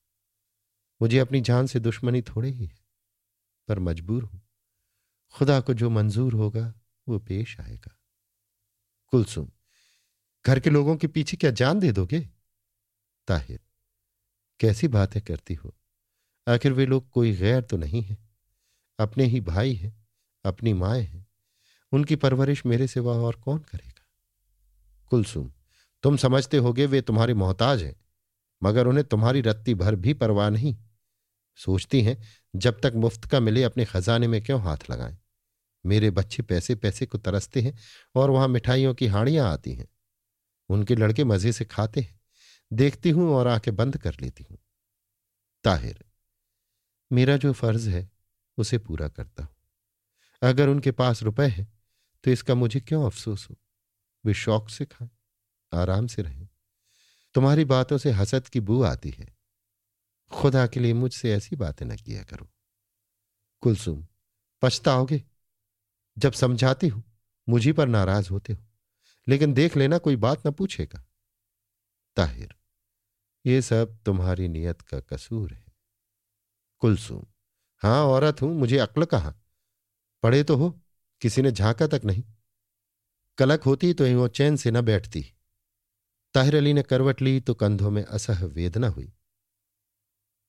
मुझे 1.02 1.18
अपनी 1.18 1.40
जान 1.40 1.66
से 1.66 1.80
दुश्मनी 1.80 2.22
थोड़े 2.22 2.50
ही 2.50 2.66
है, 2.66 2.78
पर 3.68 3.78
मजबूर 3.78 4.22
हूँ। 4.22 4.42
खुदा 5.34 5.60
को 5.60 5.75
जो 5.75 5.90
मंजूर 5.90 6.32
होगा, 6.32 6.75
वो 7.08 7.18
पेश 7.18 7.60
आएगा। 7.60 7.98
कुलसुम, 9.06 9.50
घर 10.46 10.60
के 10.60 10.70
लोगों 10.70 10.96
के 10.96 11.06
पीछे 11.06 11.37
क्या 11.37 11.50
जान 11.50 11.80
दे 11.80 11.92
दोगे? 11.92 12.20
ताहिर, 13.28 13.60
कैसी 14.60 14.88
बातें 14.88 15.22
करती 15.22 15.54
हो? 15.54 15.75
आखिर 16.48 16.72
वे 16.72 16.87
लोग 16.87 17.10
कोई 17.10 17.32
गैर 17.37 17.62
तो 17.62 17.76
नहीं 17.76 18.02
है। 18.02 18.18
अपने 18.98 19.25
ही 19.25 19.40
भाई 19.40 19.75
हैं, 19.75 20.08
अपनी 20.44 20.72
माए 20.72 21.02
हैं। 21.02 21.27
उनकी 21.92 22.16
परवरिश 22.16 22.66
मेरे 22.66 22.87
सिवा 22.87 23.12
और 23.12 23.37
कौन 23.37 23.59
करेगा? 23.59 24.07
कुलसुम, 25.11 25.52
तुम 26.02 26.16
समझते 26.16 26.57
होगे 26.57 26.87
वे 26.87 27.00
तुम्हारे 27.00 27.35
मोहताज 27.35 27.83
हैं, 27.83 27.97
मगर 28.62 28.87
उन्हें 28.87 29.07
तुम्हारी 29.07 29.40
रत्ती 29.40 29.75
भर 29.75 29.95
भी 29.95 30.14
परवाह 30.14 30.50
नहीं। 30.50 30.76
सोचती 31.57 32.02
हैं, 32.02 32.23
जब 32.57 32.80
तक 32.80 32.92
मुफ़्त 32.95 33.25
का 33.25 33.40
मिले 33.40 33.62
अपने 33.62 33.85
खजाने 33.85 34.28
में 34.28 34.42
क्यों 34.42 34.61
हाथ 34.61 34.90
लगाएँ? 34.90 35.18
मेरे 35.87 36.11
बच्चे 36.11 36.42
पैसे 36.42 36.75
पैसे 36.75 37.07
को 37.07 37.18
तरसते 37.18 37.61
हैं 37.61 37.78
और 38.14 38.30
वहाँ 38.30 38.49
मिठाइयों 38.49 38.95
की 38.95 39.07
हाड़ियाँ 39.07 39.52
आती 39.52 39.73
हैं। 39.73 39.88
उनके 40.68 40.95
लड़के 40.95 41.25
मज़े 41.25 41.52
से 41.52 41.64
खाते 41.64 42.00
हैं, 42.00 42.21
देखती 42.73 43.11
हूँ 43.11 43.35
और 43.35 43.47
आँखें 43.47 43.76
बंद 43.76 43.97
कर 43.97 44.14
लेती 44.23 44.47
हूँ। 44.50 44.59
ताहिर, 45.64 46.04
मेरा 47.12 47.37
जो 47.37 47.52
फ़र्ज़ 47.52 47.90
है, 47.90 48.11
उसे 48.59 48.78
पूरा 48.78 49.09
करता 49.09 49.42
हूँ। 49.42 49.54
अगर 50.42 50.68
उनके 50.68 50.90
पास 50.90 51.23
रुपए 51.23 51.47
है 51.47 51.77
तो 52.28 52.32
इसका 52.32 52.54
मुझे 52.54 52.80
क्यों 52.80 53.06
अफसोस 53.06 53.50
हो? 53.50 53.56
वे 54.25 54.35
शौक 54.35 54.68
से 54.68 54.85
खाएँ, 54.85 55.11
आराम 55.75 56.06
से 56.06 56.23
रहें। 56.23 56.49
तुम्हारी 57.35 57.64
बातों 57.64 57.99
से 57.99 58.11
हसद 58.11 58.49
की 58.49 58.61
बू 58.61 58.82
आती 58.82 59.11
है। 59.11 59.37
खुदा 60.32 60.66
के 60.66 60.80
लिए 60.80 60.92
मुझसे 60.92 61.35
ऐसी 61.35 61.56
बातें 61.56 61.87
न 61.87 61.97
किया 61.97 62.23
करो। 62.23 62.50
कुलसुम, 63.61 64.06
पछताओगे? 64.62 65.25
जब 66.18 66.32
समझाती 66.32 66.88
हूँ, 66.88 67.04
मुझी 67.49 67.73
पर 67.73 67.88
नाराज़ 67.88 68.30
होते 68.30 68.52
हो। 68.52 68.64
लेकिन 69.28 69.52
देख 69.52 69.76
लेना, 69.76 69.99
कोई 69.99 70.16
बात 70.16 70.47
न 70.47 70.50
पूछेगा। 70.50 71.06
ताहिर, 72.16 72.54
ये 73.47 73.62
सब 73.62 73.99
तुम्हारी 74.06 74.49
नियत 74.49 74.80
का 74.80 75.00
कसूर 75.00 75.52
है। 75.52 75.66
कुलसुम, 76.78 77.26
हाँ, 77.78 78.04
औरत 78.04 78.42
हूँ, 78.42 78.54
मुझे 78.54 78.78
अक्ल 78.78 79.04
कहा? 79.04 79.35
पढ़े 80.23 80.44
तो 80.44 80.56
हो। 80.56 80.80
किसी 81.20 81.42
ने 81.42 81.50
झांका 81.50 81.87
तक 81.87 82.00
नहीं। 82.04 82.25
कलक 83.38 83.62
होती 83.62 83.94
तो 83.94 84.16
वो 84.16 84.28
चैन 84.28 84.56
से 84.56 84.70
न 84.70 84.80
बैठती। 84.80 85.34
ताहिर 86.34 86.56
अली 86.56 86.72
ने 86.72 86.82
करवट 86.82 87.22
ली 87.22 87.40
तो 87.40 87.54
कंधों 87.54 87.90
में 87.90 88.04
असह 88.04 88.44
वेदना 88.44 88.88
हुई। 88.88 89.12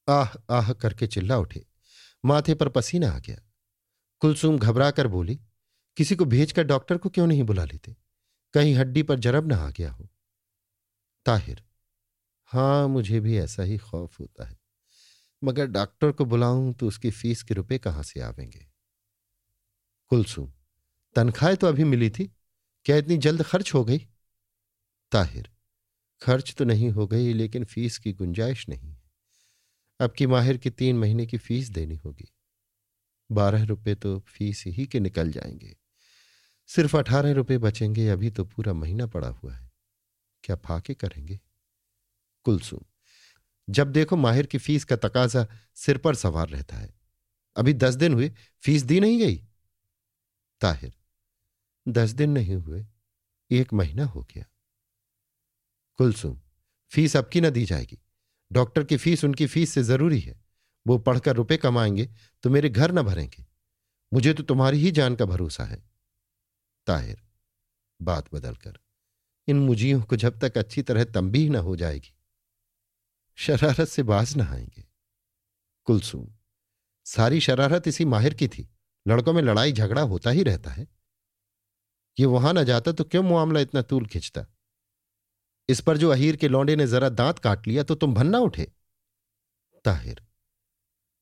आह 0.10 0.30
आह 0.50 0.74
करके 0.74 1.08
चिल्ला 1.08 1.38
उठे। 1.38 1.66
माथे 2.26 2.56
पर 2.56 2.70
पसीना 2.70 3.12
आ 3.12 3.20
गया। 3.20 3.40
कुलसुम 4.20 4.60
घबरा 4.60 4.92
कर 4.92 5.08
बोली, 5.08 5.40
किसी 5.98 6.16
को 6.16 6.26
भेजकर 6.26 6.64
डॉक्टर 6.64 6.98
को 6.98 7.10
क्यों 7.10 7.28
नहीं 7.28 7.44
बुला 7.44 7.66
लेते? 7.66 7.96
कहीं 8.54 8.76
हड्डी 8.76 9.04
पर 9.04 9.20
जरब 9.20 9.48
ना 9.48 9.58
आ 9.58 9.70
गया 9.70 9.92
हो। 9.92 10.10
ताहिर, 11.26 11.64
हाँ, 12.46 12.88
मुझे 12.88 13.20
भी 13.20 13.38
ऐसा 13.38 13.64
ही 13.64 13.78
खौफ 13.78 14.20
होता 14.20 14.46
है। 14.46 14.60
मगर 15.44 15.66
डॉक्टर 15.66 16.12
को 16.12 16.26
बुलाऊं 16.26 16.74
तो 16.74 16.88
उसकी 16.88 17.12
फ़ीस 17.12 17.44
के 17.44 17.54
रुपए 17.54 17.78
कहाँ 17.78 18.04
से 18.04 18.20
आवेंगे? 18.20 18.68
कुलसुम 20.08 20.54
तनख्वाह 21.16 21.56
तो 21.56 21.68
अभी 21.68 21.84
मिली 21.84 22.10
थी। 22.10 22.36
क्या 22.86 22.98
इतनी 22.98 23.18
जल्द 23.18 23.44
खर्च 23.44 23.74
हो 23.74 23.86
गई? 23.86 24.08
ताहिर, 25.12 25.50
खर्च 26.22 26.56
तो 26.58 26.66
नहीं 26.66 26.90
हो 26.90 27.08
गई, 27.08 27.34
लेकिन 27.34 27.66
फ़ीस 27.66 27.98
की 27.98 28.14
गुंजाइश 28.14 28.70
नहीं 28.70 28.90
है। 28.90 29.04
अब 30.00 30.12
की 30.12 30.28
माहिर 30.28 30.58
की 30.58 30.70
तीन 30.70 30.98
महीने 30.98 31.26
की 31.26 31.38
फ़ीस 31.38 31.70
देनी 31.70 31.96
होगी। 31.96 32.34
बारह 33.32 33.64
रुपए 33.64 33.96
तो 33.96 34.20
फ़ीस 34.20 34.64
ही 34.68 34.86
के 34.86 35.00
निकल 35.00 35.32
जाएँगे। 35.32 35.78
सिर्फ़ 36.68 36.98
अठारह 36.98 37.32
रुपए 37.32 37.58
बचेंगे, 37.58 38.10
अभी 38.10 38.30
तो 38.30 38.46
पूरा 38.46 38.74
महीना 38.74 39.08
पड़ा 39.08 39.28
हुआ 39.28 39.54
है। 39.54 39.72
क्या 40.44 40.56
फाके 40.56 40.94
करेंगे? 40.94 41.40
कुलसुम, 42.44 42.80
जब 43.70 43.92
देखो 43.92 44.16
माहिर 44.16 44.46
की 44.46 44.58
फ़ीस 44.58 44.84
का 44.86 44.96
तकाजा 44.96 45.48
सिर 45.76 45.98
पर 45.98 46.16
सवार 46.16 46.50
रहता 46.50 46.78
है। 46.78 46.94
अभी 47.56 47.74
दस 47.74 47.96
दिन 47.96 48.14
हुए, 48.14 48.32
फ़ीस 48.62 48.84
दी 48.84 49.00
नहीं 49.00 49.20
गई। 49.20 49.46
ताहिर 50.62 50.99
दस 51.90 52.10
दिन 52.10 52.30
नहीं 52.30 52.56
हुए, 52.56 52.86
एक 53.52 53.74
महीना 53.74 54.06
हो 54.06 54.22
गया। 54.24 54.46
कुलसुम, 56.00 56.40
फ़ीस 56.92 57.16
अब 57.18 57.30
की 57.30 57.42
ना 57.42 57.50
दी 57.50 57.66
जाएगी। 57.66 58.00
डॉक्टर 58.52 58.84
की 58.84 58.98
फ़ीस 58.98 59.24
उनकी 59.24 59.48
फ़ीस 59.48 59.74
से 59.74 59.84
ज़रूरी 59.84 60.20
है। 60.20 60.40
वो 60.88 60.98
पढ़कर 60.98 61.36
रुपए 61.36 61.58
कमाएँगे 61.58 62.10
तो 62.44 62.50
मेरे 62.50 62.70
घर 62.70 62.92
ना 62.92 63.02
भरेंगे। 63.02 63.46
मुझे 64.14 64.34
तो 64.34 64.44
तुम्हारी 64.44 64.78
ही 64.78 64.92
जान 64.92 65.16
का 65.16 65.26
भरोसा 65.26 65.64
है। 65.64 65.84
ताहिर, 66.88 67.22
बात 68.00 68.34
बदलकर, 68.34 68.78
इन 69.48 69.60
मुजियों 69.60 70.02
को 70.02 70.16
जब 70.16 70.40
तक 70.40 70.58
अच्छी 70.58 70.82
तरह 70.82 71.04
तंबी 71.04 71.50
ना 71.50 71.60
हो 71.60 71.76
जाएगी, 71.76 72.16
शरारत 73.38 73.88
से 73.88 74.04
बाज 74.04 74.38
न 74.38 74.42
आएँगे। 74.42 74.88
कुलसुम, 75.88 76.28
सारी 77.06 77.40
शरारत 77.40 77.88
इसी 77.88 78.06
माहिर 78.06 78.34
की 78.34 78.48
थी। 78.48 78.70
लड़कों 79.06 79.34
में 79.34 79.42
लड़ाई 79.42 79.72
झगड़ा 79.72 80.02
होता 80.02 80.30
ही 80.30 80.44
रहता 80.44 80.72
है। 80.72 80.88
ये 82.20 82.26
वहाँ 82.26 82.54
ना 82.54 82.64
जाता 82.64 82.92
तो 82.92 83.04
क्यों 83.04 83.24
मामला 83.24 83.60
इतना 83.60 83.82
तूल 83.82 84.06
खिंचता? 84.06 84.46
इस 85.70 85.82
पर 85.82 85.98
जो 85.98 86.10
अहीर 86.10 86.36
के 86.36 86.48
लौंडे 86.48 86.76
ने 86.76 86.88
जरा 86.88 87.10
दांत 87.10 87.40
काट 87.40 87.68
लिया 87.68 87.84
तो 87.84 87.96
तुम 87.96 88.14
भन्ना 88.14 88.40
उठे। 88.40 88.72
ताहिर, 89.86 90.22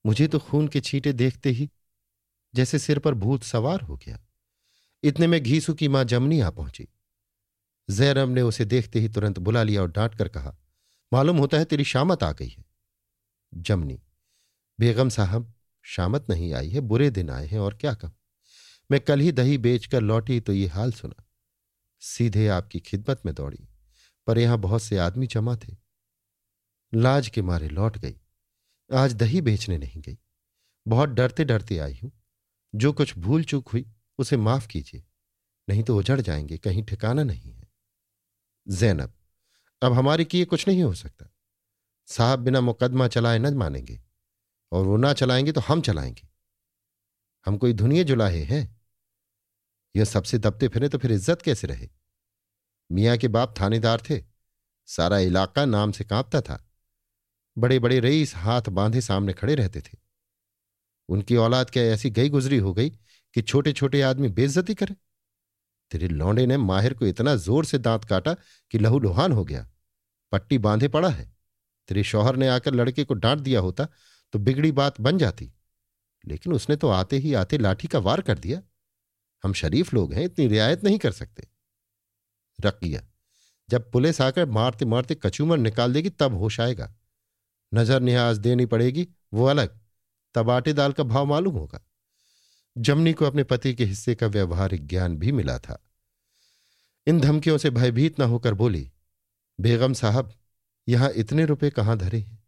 मुझे 0.05 0.27
तो 0.27 0.39
खून 0.39 0.67
के 0.67 0.81
छींटे 0.81 1.13
देखते 1.13 1.49
ही 1.49 1.69
जैसे 2.53 2.79
सिर 2.79 2.99
पर 2.99 3.13
भूत 3.13 3.43
सवार 3.43 3.81
हो 3.81 3.97
गया। 3.97 4.19
इतने 5.03 5.27
में 5.27 5.41
घीसू 5.43 5.73
की 5.73 5.87
माँ 5.87 6.03
जमनी 6.03 6.39
आ 6.39 6.49
पहुँची। 6.49 6.87
जैरम 7.89 8.29
ने 8.29 8.41
उसे 8.41 8.65
देखते 8.65 8.99
ही 8.99 9.09
तुरंत 9.09 9.39
बुला 9.39 9.63
लिया 9.63 9.81
और 9.81 9.91
डांट 9.91 10.15
कर 10.15 10.27
कहा, 10.27 10.55
मालूम 11.11 11.37
होता 11.37 11.57
है 11.57 11.65
तेरी 11.65 11.83
शामत 11.83 12.23
आ 12.23 12.31
गई 12.31 12.47
है। 12.47 12.63
जमनी, 13.53 13.99
बेगम 14.79 15.09
साहब, 15.09 15.53
शामत 15.85 16.29
नहीं 16.29 16.53
आई 16.53 16.69
है, 16.69 16.79
बुरे 16.81 17.09
दिन 17.09 17.29
आए 17.29 17.45
हैं, 17.47 17.59
और 17.59 17.77
क्या 17.77 17.93
कहूँ? 17.93 18.15
मैं 18.91 18.99
कल 18.99 19.19
ही 19.19 19.31
दही 19.31 19.57
बेचकर 19.57 20.01
लौटी 20.01 20.39
तो 20.39 20.53
ये 20.53 20.67
हाल 20.67 20.91
सुना। 20.91 21.23
सीधे 21.99 22.47
आपकी 22.47 22.79
खिदमत 22.79 23.21
में 23.25 23.35
दौड़ी, 23.35 23.67
पर 24.27 24.37
यहाँ 24.37 24.57
बहुत 24.57 24.81
से 24.81 24.97
आदमी 24.97 25.27
जमा 25.27 25.55
थे। 25.55 25.75
लाज 26.93 27.27
के 27.27 27.41
मारे 27.41 27.69
लौट 27.69 27.97
गई। 27.97 28.19
आज 28.93 29.13
दही 29.13 29.41
बेचने 29.41 29.77
नहीं 29.77 30.01
गई। 30.01 30.17
बहुत 30.87 31.09
डरते 31.09 31.45
डरते 31.45 31.77
आई 31.77 31.99
हूँ। 32.03 32.11
जो 32.75 32.93
कुछ 32.93 33.17
भूल 33.17 33.43
चूक 33.43 33.67
हुई, 33.67 33.91
उसे 34.17 34.37
माफ़ 34.37 34.67
कीजिए। 34.67 35.03
नहीं 35.69 35.83
तो 35.83 35.97
उजड़ 35.97 36.21
जाएँगे, 36.21 36.57
कहीं 36.57 36.83
ठिकाना 36.83 37.23
नहीं 37.23 37.53
है। 37.53 37.67
जैनब, 38.67 39.13
अब 39.81 39.93
हमारे 39.93 40.25
किए 40.25 40.45
कुछ 40.45 40.67
नहीं 40.67 40.83
हो 40.83 40.93
सकता। 40.93 41.25
साहब 42.05 42.39
बिना 42.39 42.61
मुकदमा 42.61 43.07
चलाए 43.07 43.39
न 43.39 43.53
मानेंगे, 43.53 44.01
और 44.71 44.85
वो 44.85 44.97
ना 44.97 45.13
चलाएँगे 45.13 45.51
तो 45.51 45.61
हम 45.61 45.81
चलाएँगे। 45.81 46.27
हम 47.45 47.57
कोई 47.57 47.73
धुनिए 47.73 48.03
जुलाहे 48.03 48.43
हैं? 48.43 48.76
यह 49.95 50.05
सबसे 50.05 50.37
दबते 50.37 50.67
फिरे 50.67 50.89
तो 50.89 50.97
फिर 50.97 51.11
इज़्ज़त 51.11 51.41
कैसे 51.41 51.67
रहे? 51.67 51.87
मियाँ 52.89 53.17
के 53.17 53.27
बाप 53.27 53.53
थानेदार 53.61 54.01
थे। 54.09 54.21
सारा 54.87 55.17
इलाका 55.19 55.65
नाम 55.65 55.91
से 55.91 56.03
कांपता 56.03 56.41
था। 56.41 56.63
बड़े 57.57 57.79
बड़े 57.79 57.99
रईस 57.99 58.35
हाथ 58.35 58.69
बांधे 58.69 59.01
सामने 59.01 59.33
खड़े 59.33 59.55
रहते 59.55 59.81
थे। 59.81 59.97
उनकी 61.09 61.35
औलाद 61.35 61.69
क्या 61.69 61.83
ऐसी 61.83 62.09
गई 62.09 62.29
गुजरी 62.29 62.57
हो 62.57 62.73
गई 62.73 62.89
कि 62.89 63.41
छोटे 63.41 63.73
छोटे 63.73 64.01
आदमी 64.01 64.29
बेइज्जती 64.29 64.73
करे? 64.73 64.95
तेरे 65.91 66.07
लौंडे 66.07 66.45
ने 66.45 66.57
माहिर 66.57 66.93
को 66.93 67.05
इतना 67.05 67.35
ज़ोर 67.37 67.65
से 67.65 67.77
दांत 67.77 68.05
काटा 68.05 68.33
कि 68.71 68.79
लहू 68.79 68.99
लुहान 68.99 69.31
हो 69.31 69.43
गया। 69.45 69.67
पट्टी 70.31 70.57
बांधे 70.57 70.87
पड़ा 70.87 71.09
है। 71.09 71.31
तेरे 71.89 72.03
शौहर 72.03 72.35
ने 72.35 72.47
आकर 72.47 72.73
लड़के 72.73 73.03
को 73.03 73.13
डांट 73.15 73.39
दिया 73.39 73.59
होता 73.59 73.87
तो 74.33 74.39
बिगड़ी 74.39 74.71
बात 74.73 74.99
बन 75.01 75.17
जाती। 75.17 75.51
लेकिन 76.23 76.53
उसने 76.53 76.75
तो 76.75 76.89
आते 76.89 77.17
ही 77.17 77.33
आते 77.33 77.57
लाठी 77.57 77.87
का 77.87 77.99
वार 77.99 78.21
कर 78.21 78.39
दिया। 78.39 78.61
हम 79.43 79.53
शरीफ 79.53 79.93
लोग 79.93 80.13
हैं, 80.13 80.25
इतनी 80.25 80.47
रियायत 80.47 80.83
नहीं 80.83 80.97
कर 80.97 81.11
सकते। 81.11 81.47
रकिया, 82.59 83.01
जब 83.69 83.91
पुलिस 83.91 84.21
आकर 84.21 84.45
मारते 84.45 84.85
मारते 84.85 85.15
कचूमर 85.15 85.57
निकाल 85.57 85.93
देगी, 85.93 86.09
तब 86.09 86.33
होश 86.33 86.59
आएगा। 86.59 86.95
नज़र 87.73 87.99
निहाज 87.99 88.37
देनी 88.37 88.65
पड़ेगी, 88.65 89.07
वो 89.33 89.45
अलग 89.45 89.79
तब 90.35 90.49
आटे 90.49 90.73
दाल 90.73 90.91
का 90.91 91.03
भाव 91.03 91.25
मालूम 91.25 91.55
होगा। 91.55 91.81
जमनी 92.77 93.13
को 93.13 93.25
अपने 93.25 93.43
पति 93.43 93.73
के 93.73 93.85
हिस्से 93.85 94.15
का 94.15 94.27
व्यवहारिक 94.27 94.87
ज्ञान 94.87 95.17
भी 95.17 95.31
मिला 95.31 95.59
था। 95.59 95.83
इन 97.07 97.19
धमकियों 97.19 97.57
से 97.57 97.69
भयभीत 97.69 98.19
न 98.19 98.23
होकर 98.23 98.53
बोली, 98.53 98.91
बेगम 99.59 99.93
साहब, 99.93 100.33
यहाँ 100.87 101.11
इतने 101.11 101.45
रुपए 101.45 101.69
कहाँ 101.69 101.97
धरे 101.97 102.19
हैं? 102.19 102.43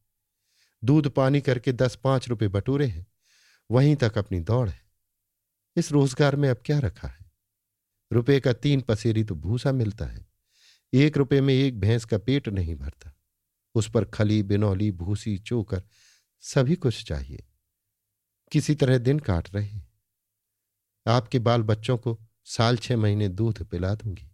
दूध 0.83 1.09
पानी 1.09 1.41
करके 1.41 1.71
दस 1.73 1.95
पाँच 1.95 2.29
रुपए 2.29 2.47
बटूरे 2.47 2.85
हैं, 2.85 3.07
वहीं 3.71 3.95
तक 3.95 4.17
अपनी 4.17 4.39
दौड़ 4.39 4.69
है। 4.69 4.88
इस 5.75 5.91
रोज़गार 5.91 6.35
में 6.35 6.49
अब 6.49 6.61
क्या 6.65 6.79
रखा 6.79 7.07
है? 7.07 7.31
रुपए 8.11 8.39
का 8.39 8.53
तीन 8.53 8.81
पसेरी 8.81 9.23
तो 9.23 9.35
भूसा 9.35 9.71
मिलता 9.71 10.05
है। 10.05 10.27
एक 10.93 11.17
रुपए 11.17 11.41
में 11.41 11.53
एक 11.53 11.79
भैंस 11.79 12.05
का 12.05 12.17
पेट 12.17 12.47
नहीं 12.49 12.75
भरता। 12.75 13.13
उस 13.75 13.89
पर 13.91 14.05
खली, 14.05 14.43
बिनौली, 14.43 14.91
भूसी, 14.91 15.37
चोकर 15.37 15.83
सभी 16.43 16.75
कुछ 16.75 17.03
चाहिए। 17.03 17.43
किसी 18.51 18.75
तरह 18.75 18.97
दिन 18.97 19.19
काट 19.19 19.53
रहे 19.55 19.65
हैं। 19.65 19.87
आपके 21.07 21.39
बाल 21.39 21.63
बच्चों 21.63 21.97
को 21.97 22.17
साल 22.45 22.77
छह 22.77 22.97
महीने 22.97 23.27
दूध 23.29 23.63
पिला 23.63 23.93
दूँगी। 23.95 24.29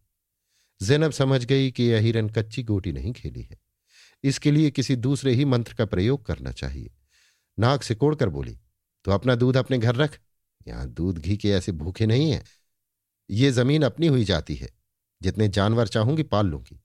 जैनब 0.81 1.11
समझ 1.11 1.45
गई 1.45 1.71
कि 1.71 1.83
यह 1.83 1.99
हिरन 1.99 2.29
कच्ची 2.29 2.63
गोटी 2.63 2.91
नहीं 2.91 3.13
खेली 3.13 3.41
है। 3.41 3.57
इसके 4.23 4.51
लिए 4.51 4.71
किसी 4.71 4.95
दूसरे 4.95 5.33
ही 5.33 5.45
मंत्र 5.45 5.73
का 5.73 5.85
प्रयोग 5.85 6.25
करना 6.25 6.51
चाहिए। 6.51 6.93
नाक 7.57 7.83
से 7.83 7.95
कोड़कर 7.95 8.29
बोली 8.29 8.59
तो 9.05 9.11
अपना 9.11 9.35
दूध 9.35 9.57
अपने 9.57 9.77
घर 9.77 9.95
रख। 9.95 10.19
यहाँ 10.65 10.87
दूध 10.87 11.17
घी 11.17 11.37
के 11.37 11.49
ऐसे 11.49 11.71
भूखे 11.71 12.05
नहीं 12.05 12.31
है। 12.31 12.43
ये 13.29 13.51
ज़मीन 13.51 13.83
अपनी 13.83 14.07
हुई 14.07 14.23
जाती 14.23 14.55
है, 14.55 14.69
जितने 15.21 15.47
जानवर 15.47 15.87
चाहूँगी 15.87 16.23
पाल 16.23 16.47
लूँगी। 16.47 16.79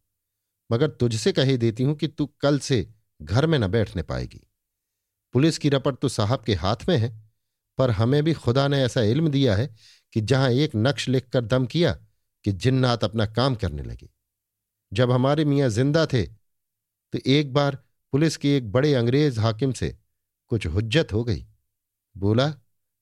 मगर 0.71 0.89
तुझसे 0.91 1.33
कही 1.33 1.57
देती 1.57 1.83
हूँ 1.83 1.95
कि 1.95 2.09
तू 2.09 2.27
कल 2.41 2.59
से 2.59 2.87
घर 3.21 3.47
में 3.47 3.59
न 3.59 3.67
बैठने 3.69 4.03
पाएगी। 4.03 4.41
पुलिस 5.35 5.59
की 5.59 5.69
रपट 5.69 5.97
तो 5.97 6.09
साहब 6.09 6.43
के 6.45 6.55
हाथ 6.55 6.89
में 6.89 6.97
है, 6.97 7.11
पर 7.79 7.91
हमें 7.91 8.23
भी 8.25 8.33
खुदा 8.35 8.67
ने 8.69 8.83
ऐसा 8.83 9.03
इल्म 9.03 9.29
दिया 9.29 9.55
है 9.57 9.69
कि 10.13 10.21
जहाँ 10.21 10.51
एक 10.53 10.71
नक्श 10.77 11.09
लिखकर 11.09 11.45
दम 11.45 11.67
किया 11.67 11.93
कि 12.45 12.53
जिन्नात 12.55 13.05
अपना 13.05 13.27
काम 13.29 13.55
करने 13.55 13.83
लगे। 13.83 14.09
जब 14.93 15.11
हमारे 15.11 15.45
मियाँ 15.45 15.69
ज़िंदा 15.69 16.05
थे 16.07 16.23
तो 17.13 17.19
एक 17.27 17.53
बार 17.53 17.77
पुलिस 18.13 18.37
के 18.37 18.57
एक 18.57 18.71
बड़े 18.73 18.93
अंग्रेज़ 18.95 19.39
हाकिम 19.41 19.73
से 19.73 19.97
कुछ 20.51 20.67
हुज्जत 20.67 21.13
हो 21.13 21.23
गई। 21.25 21.45
बोला 22.17 22.49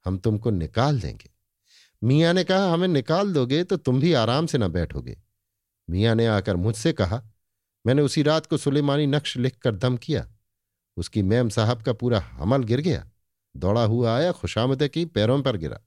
हम 0.05 0.19
तुमको 0.19 0.51
निकाल 0.51 1.01
देंगे। 1.01 1.31
मियाँ 2.05 2.35
ने 2.35 2.45
कहा, 2.45 2.73
हमें 2.73 2.89
निकाल 2.89 3.33
दोगे 3.33 3.65
तो 3.65 3.77
तुम 3.77 4.01
भी 4.01 4.13
आराम 4.13 4.47
से 4.47 4.59
ना 4.59 4.69
बैठोगे। 4.69 5.19
मियाँ 5.91 6.15
ने 6.15 6.27
आकर 6.27 6.57
मुझसे 6.57 6.93
कहा, 6.93 7.23
मैंने 7.87 8.03
उसी 8.03 8.23
रात 8.23 8.47
को 8.47 8.57
सुलेमानी 8.57 9.07
नक्श 9.07 9.37
लिखकर 9.37 9.75
दम 9.75 9.97
किया। 9.97 10.29
उसकी 10.97 11.23
मैम 11.23 11.49
साहब 11.49 11.83
का 11.83 11.93
पूरा 11.93 12.21
हमल 12.21 12.63
गिर 12.63 12.81
गया। 12.81 13.11
दौड़ा 13.57 13.85
हुआ 13.85 14.17
आया, 14.17 14.33
खुशामद 14.33 14.89
की 14.89 15.05
पैरों 15.05 15.43
पर 15.43 15.57
गिरा। 15.57 15.81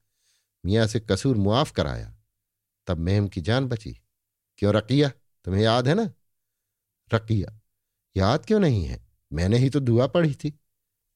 मियाँ 0.65 0.87
से 0.87 0.99
कसूर 0.99 1.37
मुआफ 1.37 1.71
कराया। 1.71 2.15
तब 2.87 2.97
मैम 2.97 3.27
की 3.27 3.41
जान 3.41 3.67
बची। 3.67 3.97
क्यों 4.57 4.73
रकिया? 4.73 5.09
तुम्हें 5.45 5.61
याद 5.61 5.87
है 5.87 5.93
ना? 5.93 6.11
रकिया, 7.13 7.59
याद 8.17 8.45
क्यों 8.45 8.59
नहीं 8.59 8.85
है? 8.85 9.07
मैंने 9.33 9.57
ही 9.57 9.69
तो 9.69 9.79
दुआ 9.79 10.07
पढ़ी 10.07 10.35
थी। 10.35 10.59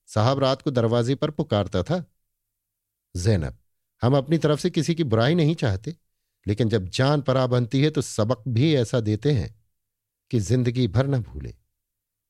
साहब 0.07 0.39
रात 0.39 0.61
को 0.61 0.71
दरवाजे 0.71 1.15
पर 1.15 1.31
पुकारता 1.31 1.83
था। 1.83 2.05
जैनब, 3.15 3.57
हम 4.01 4.17
अपनी 4.17 4.37
तरफ़ 4.37 4.59
से 4.59 4.69
किसी 4.69 4.95
की 4.95 5.03
बुराई 5.05 5.35
नहीं 5.35 5.55
चाहते, 5.55 5.95
लेकिन 6.45 6.69
जब 6.69 6.87
जान 6.89 7.21
परा 7.21 7.45
बनती 7.47 7.81
है 7.81 7.89
तो 7.89 8.01
सबक 8.01 8.43
भी 8.47 8.73
ऐसा 8.75 8.99
देते 9.01 9.31
हैं 9.31 9.53
कि 10.31 10.39
ज़िंदगी 10.39 10.87
भर 10.87 11.07
न 11.07 11.21
भूले। 11.21 11.53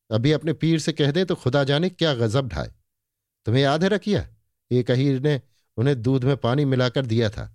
अभी 0.09 0.31
अपने 0.31 0.53
पीर 0.53 0.79
से 0.79 0.93
कह 0.93 1.11
दे 1.11 1.25
तो 1.25 1.35
खुदा 1.35 1.63
जाने 1.63 1.89
क्या 1.89 2.13
गजब 2.15 2.47
ढाए। 2.47 2.71
तुम्हें 3.45 3.61
याद 3.63 3.83
है 3.83 3.89
रखिया 3.89 4.27
एक 4.71 4.91
अहीर 4.91 5.19
ने 5.21 5.41
उन्हें 5.77 6.01
दूध 6.01 6.23
में 6.23 6.35
पानी 6.37 6.65
मिलाकर 6.65 7.05
दिया 7.05 7.29
था। 7.29 7.51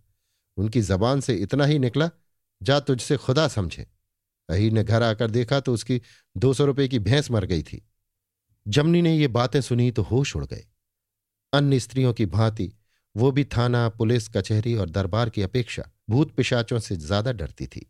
उनकी 0.57 0.81
जबान 0.83 1.21
से 1.21 1.35
इतना 1.37 1.64
ही 1.64 1.79
निकला, 1.79 2.11
जा 2.61 2.79
तुझसे 2.81 3.16
खुदा 3.16 3.47
समझे। 3.49 3.87
अहीर 4.49 4.73
ने 4.73 4.85
घर 4.85 5.03
आकर 5.03 5.31
देखा 5.31 5.61
तो 5.61 5.75
उसकी 5.75 6.01
दो 6.37 6.53
सौ 6.55 6.64
रुपये 6.64 6.88
की 6.88 6.99
भैंस 6.99 7.31
मर 7.31 7.45
गई 7.45 7.62
थी। 7.62 7.83
जमनी 8.66 9.03
ने 9.03 9.16
ये 9.16 9.29
बातें 9.29 9.61
सुनी 9.61 9.90
तो 9.90 10.03
होश 10.03 10.35
उड़ 10.37 10.45
गए। 10.47 10.64
अन्य 11.53 11.81
स्त्रियों 11.81 12.12
की 12.14 12.27
भांति 12.27 12.73
वो 13.14 13.31
भी 13.33 13.44
थाना, 13.46 13.88
पुलिस, 13.88 14.29
कचहरी 14.29 14.75
और 14.75 14.90
दरबार 14.90 15.31
की 15.31 15.42
अपेक्षा 15.42 15.83
भूत 16.11 16.35
पिशाचों 16.35 16.79
से 16.79 16.96
ज़्यादा 16.96 17.33
डरती 17.33 17.66
थी। 17.66 17.87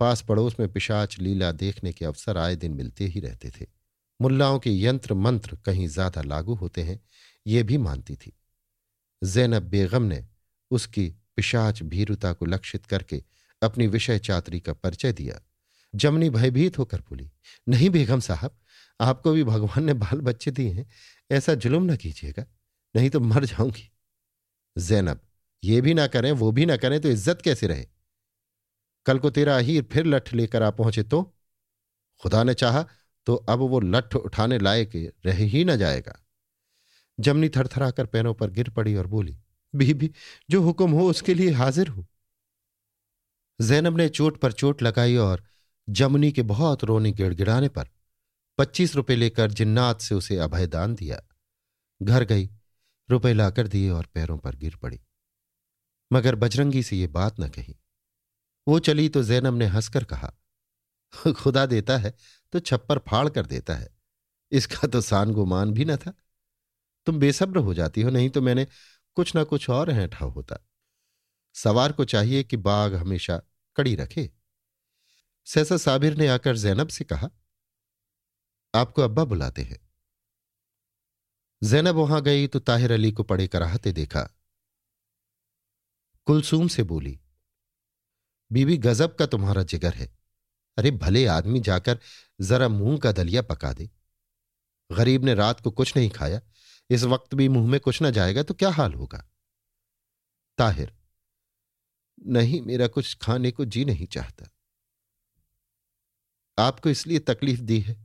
पास 0.00 0.22
पड़ोस 0.22 0.56
में 0.60 0.72
पिशाच 0.72 1.18
लीला 1.18 1.50
देखने 1.52 1.92
के 1.92 2.04
अवसर 2.04 2.38
आए 2.38 2.56
दिन 2.56 2.74
मिलते 2.74 3.04
ही 3.04 3.20
रहते 3.20 3.50
थे। 3.50 3.66
मुल्लाओं 4.20 4.58
के 4.58 4.70
यंत्र 4.72 5.14
मंत्र 5.14 5.56
कहीं 5.56 5.86
ज़्यादा 5.88 6.22
लागू 6.22 6.54
होते 6.54 6.82
हैं, 6.82 7.00
ये 7.46 7.62
भी 7.62 7.78
मानती 7.78 8.16
थी। 8.16 8.32
जैनब 9.22 9.62
बेगम 9.62 10.02
ने 10.02 10.24
उसकी 10.70 11.08
पिशाच 11.36 11.82
भीरुता 11.82 12.32
को 12.32 12.46
लक्षित 12.46 12.86
करके 12.86 13.22
अपनी 13.62 13.86
विषय 13.86 14.18
चात्री 14.18 14.60
का 14.60 14.72
परिचय 14.72 15.12
दिया। 15.12 15.40
जमनी 15.94 16.30
भयभीत 16.30 16.78
होकर 16.78 17.00
बोली, 17.00 17.30
नहीं 17.66 17.90
बेगम 17.90 18.20
साहब, 18.20 18.56
आपको 19.00 19.32
भी 19.32 19.44
भगवान 19.44 19.84
ने 19.84 19.94
बाल 19.94 20.20
बच्चे 20.20 20.50
दिए 20.50 20.70
हैं, 20.70 20.86
ऐसा 21.30 21.54
जुलुम 21.54 21.90
न 21.92 21.96
कीजिएगा, 21.96 22.44
नहीं 22.94 23.10
तो 23.10 23.20
मर 23.20 23.44
जाऊँगी। 23.44 23.90
जैनब, 24.76 25.20
ये 25.62 25.80
भी 25.80 25.94
ना 25.94 26.06
करें, 26.06 26.30
वो 26.32 26.52
भी 26.52 26.66
ना 26.66 26.76
करें 26.76 27.00
तो 27.00 27.08
इज़्ज़त 27.08 27.42
कैसे 27.42 27.66
रहे? 27.66 27.86
कल 29.06 29.18
को 29.18 29.30
तेरा 29.30 29.56
अहीर 29.56 29.88
फिर 29.92 30.06
लठ 30.06 30.32
लेकर 30.34 30.62
आ 30.62 30.70
पहुँचे 30.70 31.02
तो? 31.02 31.22
खुदा 32.22 32.42
ने 32.44 32.54
चाहा 32.54 32.84
तो 33.26 33.34
अब 33.48 33.58
वो 33.60 33.80
लठ 33.80 34.14
उठाने 34.16 34.58
लायक 34.58 34.92
रह 35.26 35.44
ही 35.44 35.64
ना 35.64 35.76
जाएगा। 35.76 36.18
जमनी 37.18 37.48
थरथराकर 37.48 38.06
पैरों 38.06 38.34
पर 38.34 38.50
गिर 38.50 38.70
पड़ी 38.70 38.94
और 38.94 39.06
बोली, 39.06 39.36
बीबी, 39.74 40.10
जो 40.50 40.60
हुक्म 40.62 40.90
हो 40.90 41.08
उसके 41.10 41.34
लिए 41.34 41.50
हाजिर 41.50 41.88
हूँ। 41.88 42.06
जैनब 43.60 43.96
ने 43.96 44.08
चोट 44.08 44.38
पर 44.40 44.52
चोट 44.52 44.82
लगाई 44.82 45.16
और 45.16 45.42
जमुनी 45.88 46.30
के 46.32 46.42
बहुत 46.44 46.84
रोने 46.84 47.12
गिड़गिड़ाने 47.12 47.68
पर 47.68 47.88
पच्चीस 48.58 48.94
रुपए 48.96 49.16
लेकर 49.16 49.50
जिन्नात 49.50 50.00
से 50.00 50.14
उसे 50.14 50.36
अभयदान 50.38 50.94
दिया। 50.94 51.20
घर 52.00 52.24
गई। 52.24 52.48
रुपए 53.10 53.32
लाकर 53.32 53.68
दिए 53.68 53.90
और 53.90 54.06
पैरों 54.06 54.38
पर 54.38 54.56
गिर 54.56 54.76
पड़ी। 54.76 55.00
मगर 56.10 56.34
बजरंगी 56.34 56.82
से 56.82 56.96
ये 56.96 57.06
बात 57.06 57.40
न 57.40 57.48
कही। 57.48 57.76
वो 58.68 58.78
चली 58.78 59.08
तो 59.08 59.22
जैनब 59.22 59.56
ने 59.56 59.66
हंसकर 59.66 60.04
कहा, 60.04 60.32
खुदा 61.36 61.66
देता 61.66 61.96
है 61.98 62.14
तो 62.52 62.60
छप्पर 62.60 62.98
फाड़ 62.98 63.28
कर 63.28 63.46
देता 63.46 63.74
है। 63.74 63.88
इसका 64.52 64.88
तो 64.88 65.00
सान 65.00 65.32
गुमान 65.32 65.72
भी 65.72 65.84
न 65.84 65.96
था। 65.96 66.12
तुम 67.06 67.18
बेसब्र 67.18 67.58
हो 67.58 67.74
जाती 67.74 68.02
हो, 68.02 68.10
नहीं 68.10 68.30
तो 68.30 68.40
मैंने 68.40 68.66
कुछ 69.16 69.34
ना 69.34 69.44
कुछ 69.44 69.68
और 69.70 69.90
हैठा 69.90 70.24
होता। 70.24 70.56
सवार 71.54 71.92
को 71.92 72.04
चाहिए 72.04 72.42
कि 72.44 72.56
बाघ 72.56 72.94
हमेशा 72.94 73.40
कड़ी 73.76 73.94
रखे। 73.96 74.30
सहसा 75.46 75.76
साबिर 75.76 76.16
ने 76.16 76.26
आकर 76.26 76.56
जैनब 76.56 76.88
से 76.88 77.04
कहा, 77.04 77.30
आपको 78.74 79.02
अब्बा 79.02 79.24
बुलाते 79.24 79.62
हैं। 79.62 79.89
जैनब 81.62 81.94
वहाँ 81.94 82.22
गई 82.22 82.46
तो 82.46 82.58
ताहिर 82.58 82.92
अली 82.92 83.12
को 83.12 83.22
पड़े 83.22 83.46
कराहते 83.46 83.92
देखा। 83.92 84.36
कुलसूम 86.26 86.68
से 86.68 86.82
बोली, 86.82 87.18
बीबी, 88.52 88.76
गजब 88.76 89.14
का 89.16 89.26
तुम्हारा 89.26 89.62
जिगर 89.62 89.94
है। 89.94 90.08
अरे, 90.78 90.90
भले 90.90 91.26
आदमी 91.26 91.60
जाकर 91.60 91.98
जरा 92.40 92.68
मुँह 92.68 92.98
का 92.98 93.12
दलिया 93.12 93.42
पका 93.42 93.72
दे। 93.72 93.90
गरीब 94.90 95.24
ने 95.24 95.34
रात 95.34 95.60
को 95.60 95.70
कुछ 95.70 95.96
नहीं 95.96 96.10
खाया। 96.10 96.40
इस 96.90 97.04
वक्त 97.04 97.34
भी 97.34 97.48
मुँह 97.48 97.70
में 97.70 97.80
कुछ 97.80 98.02
ना 98.02 98.10
जाएगा 98.10 98.42
तो 98.42 98.54
क्या 98.54 98.70
हाल 98.70 98.94
होगा? 98.94 99.28
ताहिर, 100.58 100.92
नहीं, 102.26 102.60
मेरा 102.62 102.86
कुछ 102.86 103.16
खाने 103.22 103.50
को 103.50 103.64
जी 103.64 103.84
नहीं 103.84 104.06
चाहता। 104.06 104.50
आपको 106.58 106.90
इसलिए 106.90 107.18
तकलीफ़ 107.18 107.60
दी 107.60 107.80
है 107.80 107.96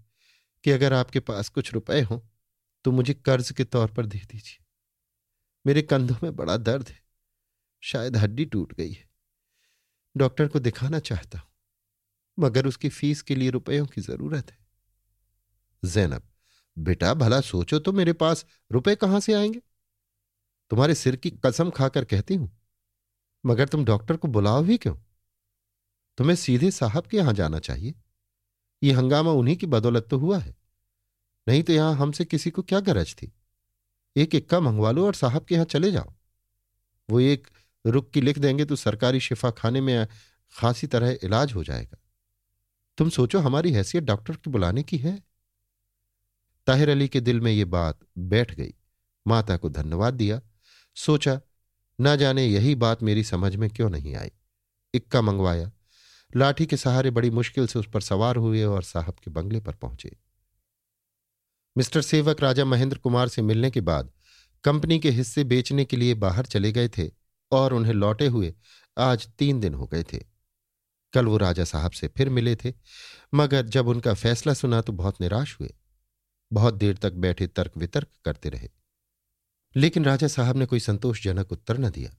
कि 0.64 0.72
अगर 0.72 0.94
आपके 0.94 1.20
पास 1.20 1.50
कुछ 1.50 1.74
रुपए 1.74 2.02
हों 2.02 2.20
तो 2.86 2.92
मुझे 2.92 3.14
कर्ज 3.16 3.52
के 3.52 3.64
तौर 3.64 3.92
पर 3.92 4.06
दे 4.06 4.18
दीजिए। 4.22 4.64
मेरे 5.66 5.82
कंधों 5.82 6.16
में 6.24 6.36
बड़ा 6.36 6.58
दर्द 6.58 6.90
है। 6.90 7.00
शायद 7.84 8.16
हड्डी 8.18 8.46
टूट 8.46 8.74
गई 8.74 8.92
है। 8.92 9.08
डॉक्टर 10.16 10.48
को 10.48 10.60
दिखाना 10.60 11.00
चाहता 11.00 11.40
हूँ, 11.40 11.48
मगर 12.38 12.68
उसकी 12.68 12.90
फ़ीस 12.90 13.22
के 13.22 13.36
लिए 13.36 13.50
रुपयों 13.50 13.86
की 13.86 14.02
ज़रूरत 14.02 14.52
है। 14.52 14.58
जैनब, 15.84 16.24
बेटा 16.78 17.14
भला 17.14 17.40
सोचो 17.42 17.80
तो 17.80 17.92
मेरे 17.92 18.14
पास 18.14 18.46
रुपए 18.72 18.96
कहाँ 18.96 19.20
से 19.20 19.34
आएँगे? 19.34 19.62
तुम्हारे 20.72 20.96
सिर 20.96 21.16
की 21.16 21.32
कसम 21.46 21.70
खाकर 21.70 22.06
कहती 22.06 22.36
हूँ, 22.36 22.52
मगर 23.44 23.68
तुम 23.68 23.86
डॉक्टर 23.86 24.18
को 24.18 24.28
बुलाओ 24.28 24.64
भी 24.64 24.78
क्यों? 24.78 24.96
तुम्हें 26.18 26.36
सीधे 26.36 26.72
साहब 26.72 27.08
के 27.08 27.18
यहाँ 27.18 27.34
जाना 27.34 27.60
चाहिए। 27.60 27.94
यह 28.84 28.98
हंगामा 28.98 29.32
उन्हीं 29.32 29.56
की 29.58 29.66
बदौलत 29.68 30.08
तो 30.10 30.18
हुआ 30.18 30.40
है। 30.40 30.56
नहीं 31.48 31.64
तो 31.64 31.74
यहाँ 31.74 31.96
हमसे 31.96 32.26
किसी 32.26 32.50
को 32.50 32.62
क्या 32.62 32.80
गरज 32.80 33.14
थी? 33.14 33.32
एक 34.16 34.36
इक्का 34.36 34.60
मंगवा 34.60 34.92
लो 34.92 35.06
और 35.06 35.14
साहब 35.14 35.46
के 35.46 35.56
यहाँ 35.56 35.66
चले 35.66 35.92
जाओ। 35.92 36.14
वो 37.10 37.20
एक 37.20 37.48
रुक 37.86 38.10
की 38.12 38.22
लिख 38.22 38.40
देंगे 38.40 38.66
तो 38.66 38.76
सरकारी 38.76 39.20
शिफा 39.20 39.52
खाने 39.52 39.82
में 39.82 40.08
खासी 40.56 40.88
तरह 40.88 41.18
इलाज 41.24 41.54
हो 41.54 41.64
जाएगा। 41.64 41.98
तुम 42.98 43.10
सोचो 43.10 43.40
हमारी 43.40 43.72
हैसियत 43.72 44.04
डॉक्टर 44.04 44.36
की 44.36 44.50
बुलाने 44.50 44.84
की 44.84 44.98
है। 44.98 45.24
ताहिर 46.68 46.90
अली 46.90 47.08
के 47.08 47.22
दिल 47.22 47.42
में 47.42 47.52
ये 47.52 47.66
बात 47.66 48.00
बैठ 48.18 48.56
गई। 48.56 48.74
माता 49.28 49.58
को 49.58 49.70
धन्यवाद 49.70 50.14
दिया। 50.14 50.42
सोचा, 50.96 51.40
ना 52.00 52.16
जाने 52.16 52.46
यही 52.46 52.76
बात 52.76 53.04
मेरी 53.04 53.24
समझ 53.24 53.56
में 53.56 53.70
क्यों 53.70 53.90
नहीं 53.90 54.16
आई। 54.16 54.32
इक्का 54.94 55.22
मंगवाया। 55.22 55.72
लाठी 56.36 56.66
के 56.66 56.78
सहारे 56.78 57.12
बड़ी 57.12 57.30
मुश्किल 57.30 57.68
से 57.68 57.80
उस 57.80 57.90
पर 57.90 58.02
सवार 58.02 58.36
हुए 58.36 58.64
और 58.64 58.84
साहब 58.84 59.16
के 59.24 59.32
बंगले 59.32 59.60
पर 59.60 59.74
पहुँचे। 59.74 60.16
मिस्टर 61.78 62.02
सेवक 62.02 62.42
राजा 62.42 62.66
महेंद्र 62.66 62.98
कुमार 62.98 63.28
से 63.28 63.42
मिलने 63.42 63.72
के 63.72 63.82
बाद 63.82 64.12
कंपनी 64.64 65.00
के 65.00 65.10
हिस्से 65.10 65.44
बेचने 65.44 65.86
के 65.86 65.98
लिए 65.98 66.14
बाहर 66.14 66.46
चले 66.46 66.72
गए 66.72 66.90
थे 66.90 67.12
और 67.52 67.74
उन्हें 67.74 67.94
लौटे 67.94 68.28
हुए 68.28 68.56
आज 68.98 69.28
तीन 69.28 69.60
दिन 69.60 69.74
हो 69.74 69.88
गए 69.88 70.04
थे। 70.04 70.24
कल 71.14 71.26
वो 71.26 71.38
राजा 71.38 71.64
साहब 71.64 71.92
से 71.92 72.08
फिर 72.08 72.30
मिले 72.30 72.56
थे, 72.56 72.74
मगर 73.34 73.66
जब 73.66 73.88
उनका 73.88 74.14
फैसला 74.14 74.54
सुना 74.54 74.82
तो 74.82 74.94
बहुत 74.94 75.22
निराश 75.22 75.58
हुए। 75.60 75.76
बहुत 76.54 76.74
देर 76.74 76.98
तक 76.98 77.14
बैठे 77.14 77.48
तर्क 77.48 77.72
वितर्क 77.78 78.08
करते 78.26 78.50
रहे। 78.50 78.70
लेकिन 79.76 80.06
राजा 80.06 80.28
साहब 80.28 80.58
ने 80.58 80.66
कोई 80.66 80.80
संतोषजनक 80.80 81.52
उत्तर 81.52 81.78
न 81.78 81.90
दिया। 81.90 82.18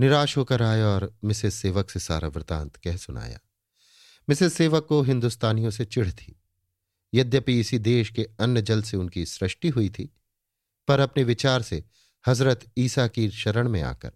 निराश 0.00 0.36
होकर 0.36 0.62
आए 0.62 0.82
और 0.82 1.18
मिसेस 1.24 1.54
सेवक 1.54 1.90
से 1.90 2.00
सारा 2.00 2.28
वृतांत 2.28 2.76
कह 2.76 2.96
सुनाया। 2.96 3.38
मिसेस 4.28 4.54
सेवक 4.54 4.86
को 4.86 5.02
हिंदुस्तानियों 5.02 5.70
से 5.70 5.84
चिढ़ 5.84 6.10
थी। 6.10 6.37
यद्यपि 7.14 7.60
इसी 7.60 7.78
देश 7.78 8.10
के 8.10 8.28
अन्न 8.40 8.60
जल 8.60 8.82
से 8.82 8.96
उनकी 8.96 9.26
सृष्टि 9.26 9.68
हुई 9.68 9.90
थी, 9.90 10.10
पर 10.88 11.00
अपने 11.00 11.24
विचार 11.24 11.62
से 11.62 11.84
हज़रत 12.26 12.64
ईसा 12.78 13.06
की 13.08 13.30
शरण 13.30 13.68
में 13.68 13.82
आकर 13.82 14.12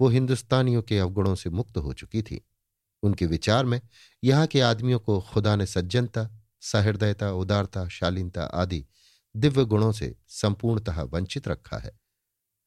वो 0.00 0.08
हिंदुस्तानियों 0.08 0.82
के 0.82 0.98
अवगुणों 0.98 1.34
से 1.34 1.50
मुक्त 1.50 1.76
हो 1.76 1.92
चुकी 1.92 2.22
थी। 2.22 2.40
उनके 3.02 3.26
विचार 3.26 3.64
में 3.64 3.80
यहाँ 4.24 4.46
के 4.46 4.60
आदमियों 4.60 4.98
को 4.98 5.20
खुदा 5.20 5.56
ने 5.56 5.66
सज्जनता, 5.66 6.30
सहृदयता, 6.60 7.32
उदारता, 7.32 7.88
शालीनता 7.88 8.44
आदि 8.44 8.84
दिव्य 9.36 9.64
गुणों 9.64 9.92
से 9.92 10.16
संपूर्णतः 10.28 11.02
वंचित 11.02 11.48
रखा 11.48 11.78
है। 11.78 12.00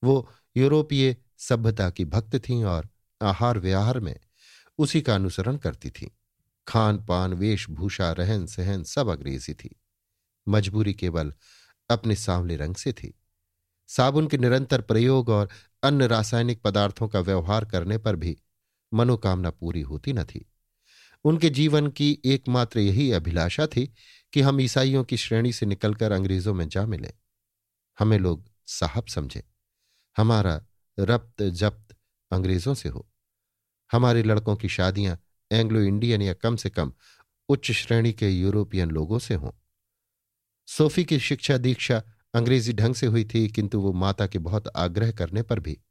वो 0.03 0.29
यूरोपीय 0.57 1.15
सभ्यता 1.37 1.89
की 1.89 2.05
भक्त 2.05 2.35
थीं 2.35 2.63
और 2.63 2.89
आहार 3.21 3.59
विहार 3.59 3.99
में 3.99 4.19
उसी 4.77 5.01
का 5.01 5.15
अनुसरण 5.15 5.57
करती 5.57 5.89
थीं। 5.89 6.07
खान, 6.67 7.05
पान 7.05 7.33
वेशभूषा 7.33 8.11
रहन 8.11 8.45
सहन 8.45 8.83
सब 8.83 9.07
अंग्रेज़ी 9.07 9.53
थी। 9.53 9.81
मजबूरी 10.47 10.93
केवल 10.93 11.33
अपने 11.89 12.15
सांवले 12.15 12.55
रंग 12.55 12.75
से 12.75 12.93
थी। 12.93 13.19
साबुन 13.87 14.27
के 14.27 14.37
निरंतर 14.37 14.81
प्रयोग 14.81 15.29
और 15.29 15.49
अन्य 15.83 16.07
रासायनिक 16.07 16.61
पदार्थों 16.61 17.07
का 17.07 17.19
व्यवहार 17.19 17.65
करने 17.65 17.97
पर 17.97 18.15
भी 18.15 18.37
मनोकामना 18.93 19.49
पूरी 19.49 19.81
होती 19.81 20.13
न 20.13 20.23
थी। 20.23 20.51
उनके 21.23 21.49
जीवन 21.49 21.87
की 21.87 22.21
एकमात्र 22.25 22.79
यही 22.79 23.11
अभिलाषा 23.11 23.67
थी 23.67 23.93
कि 24.33 24.41
हम 24.41 24.61
ईसाइयों 24.61 25.03
की 25.03 25.17
श्रेणी 25.17 25.53
से 25.53 25.65
निकलकर 25.65 26.11
अंग्रेज़ों 26.11 26.53
में 26.53 26.69
जा 26.69 26.85
मिले। 26.85 27.13
हमें 27.99 28.19
लोग 28.19 28.51
साहब 28.67 29.07
समझे। 29.07 29.43
हमारा 30.17 30.65
रब्त, 30.99 31.43
जब्त 31.43 31.95
अंग्रेज़ों 32.31 32.73
से 32.73 32.89
हो। 32.89 33.09
हमारे 33.91 34.23
लड़कों 34.23 34.55
की 34.55 34.69
शादियाँ 34.69 35.19
एंग्लो 35.51 35.79
इंडियन 35.81 36.21
या 36.21 36.33
कम 36.33 36.55
से 36.55 36.69
कम 36.69 36.93
उच्च 37.49 37.71
श्रेणी 37.71 38.13
के 38.13 38.29
यूरोपियन 38.29 38.91
लोगों 38.91 39.19
से 39.19 39.33
हों। 39.33 39.51
सोफी 40.65 41.03
की 41.03 41.19
शिक्षा 41.19 41.57
दीक्षा 41.57 42.03
अंग्रेज़ी 42.33 42.73
ढंग 42.73 42.95
से 42.95 43.07
हुई 43.07 43.25
थी, 43.25 43.47
किंतु 43.47 43.81
वो 43.81 43.93
माता 43.93 44.27
के 44.27 44.39
बहुत 44.39 44.67
आग्रह 44.67 45.11
करने 45.11 45.41
पर 45.41 45.59
भी। 45.59 45.81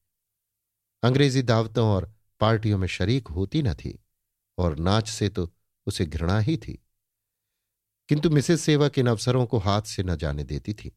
अंग्रेज़ी 1.03 1.42
दावतों 1.42 1.88
और 1.88 2.14
पार्टियों 2.40 2.79
में 2.79 2.88
शरीक 2.88 3.29
होती 3.29 3.62
न 3.62 3.75
थी, 3.75 4.05
और 4.59 4.79
नाच 4.79 5.09
से 5.09 5.29
तो 5.29 5.55
उसे 5.87 6.07
घृणा 6.07 6.38
ही 6.38 6.57
थी। 6.57 6.87
किंतु 8.09 8.31
मिसेस 8.31 8.61
सेवक 8.61 8.99
इन 8.99 9.07
अवसरों 9.07 9.46
को 9.46 9.59
हाथ 9.59 9.83
से 9.83 10.03
न 10.03 10.16
जाने 10.16 10.44
देती 10.44 10.75
थी। 10.75 10.96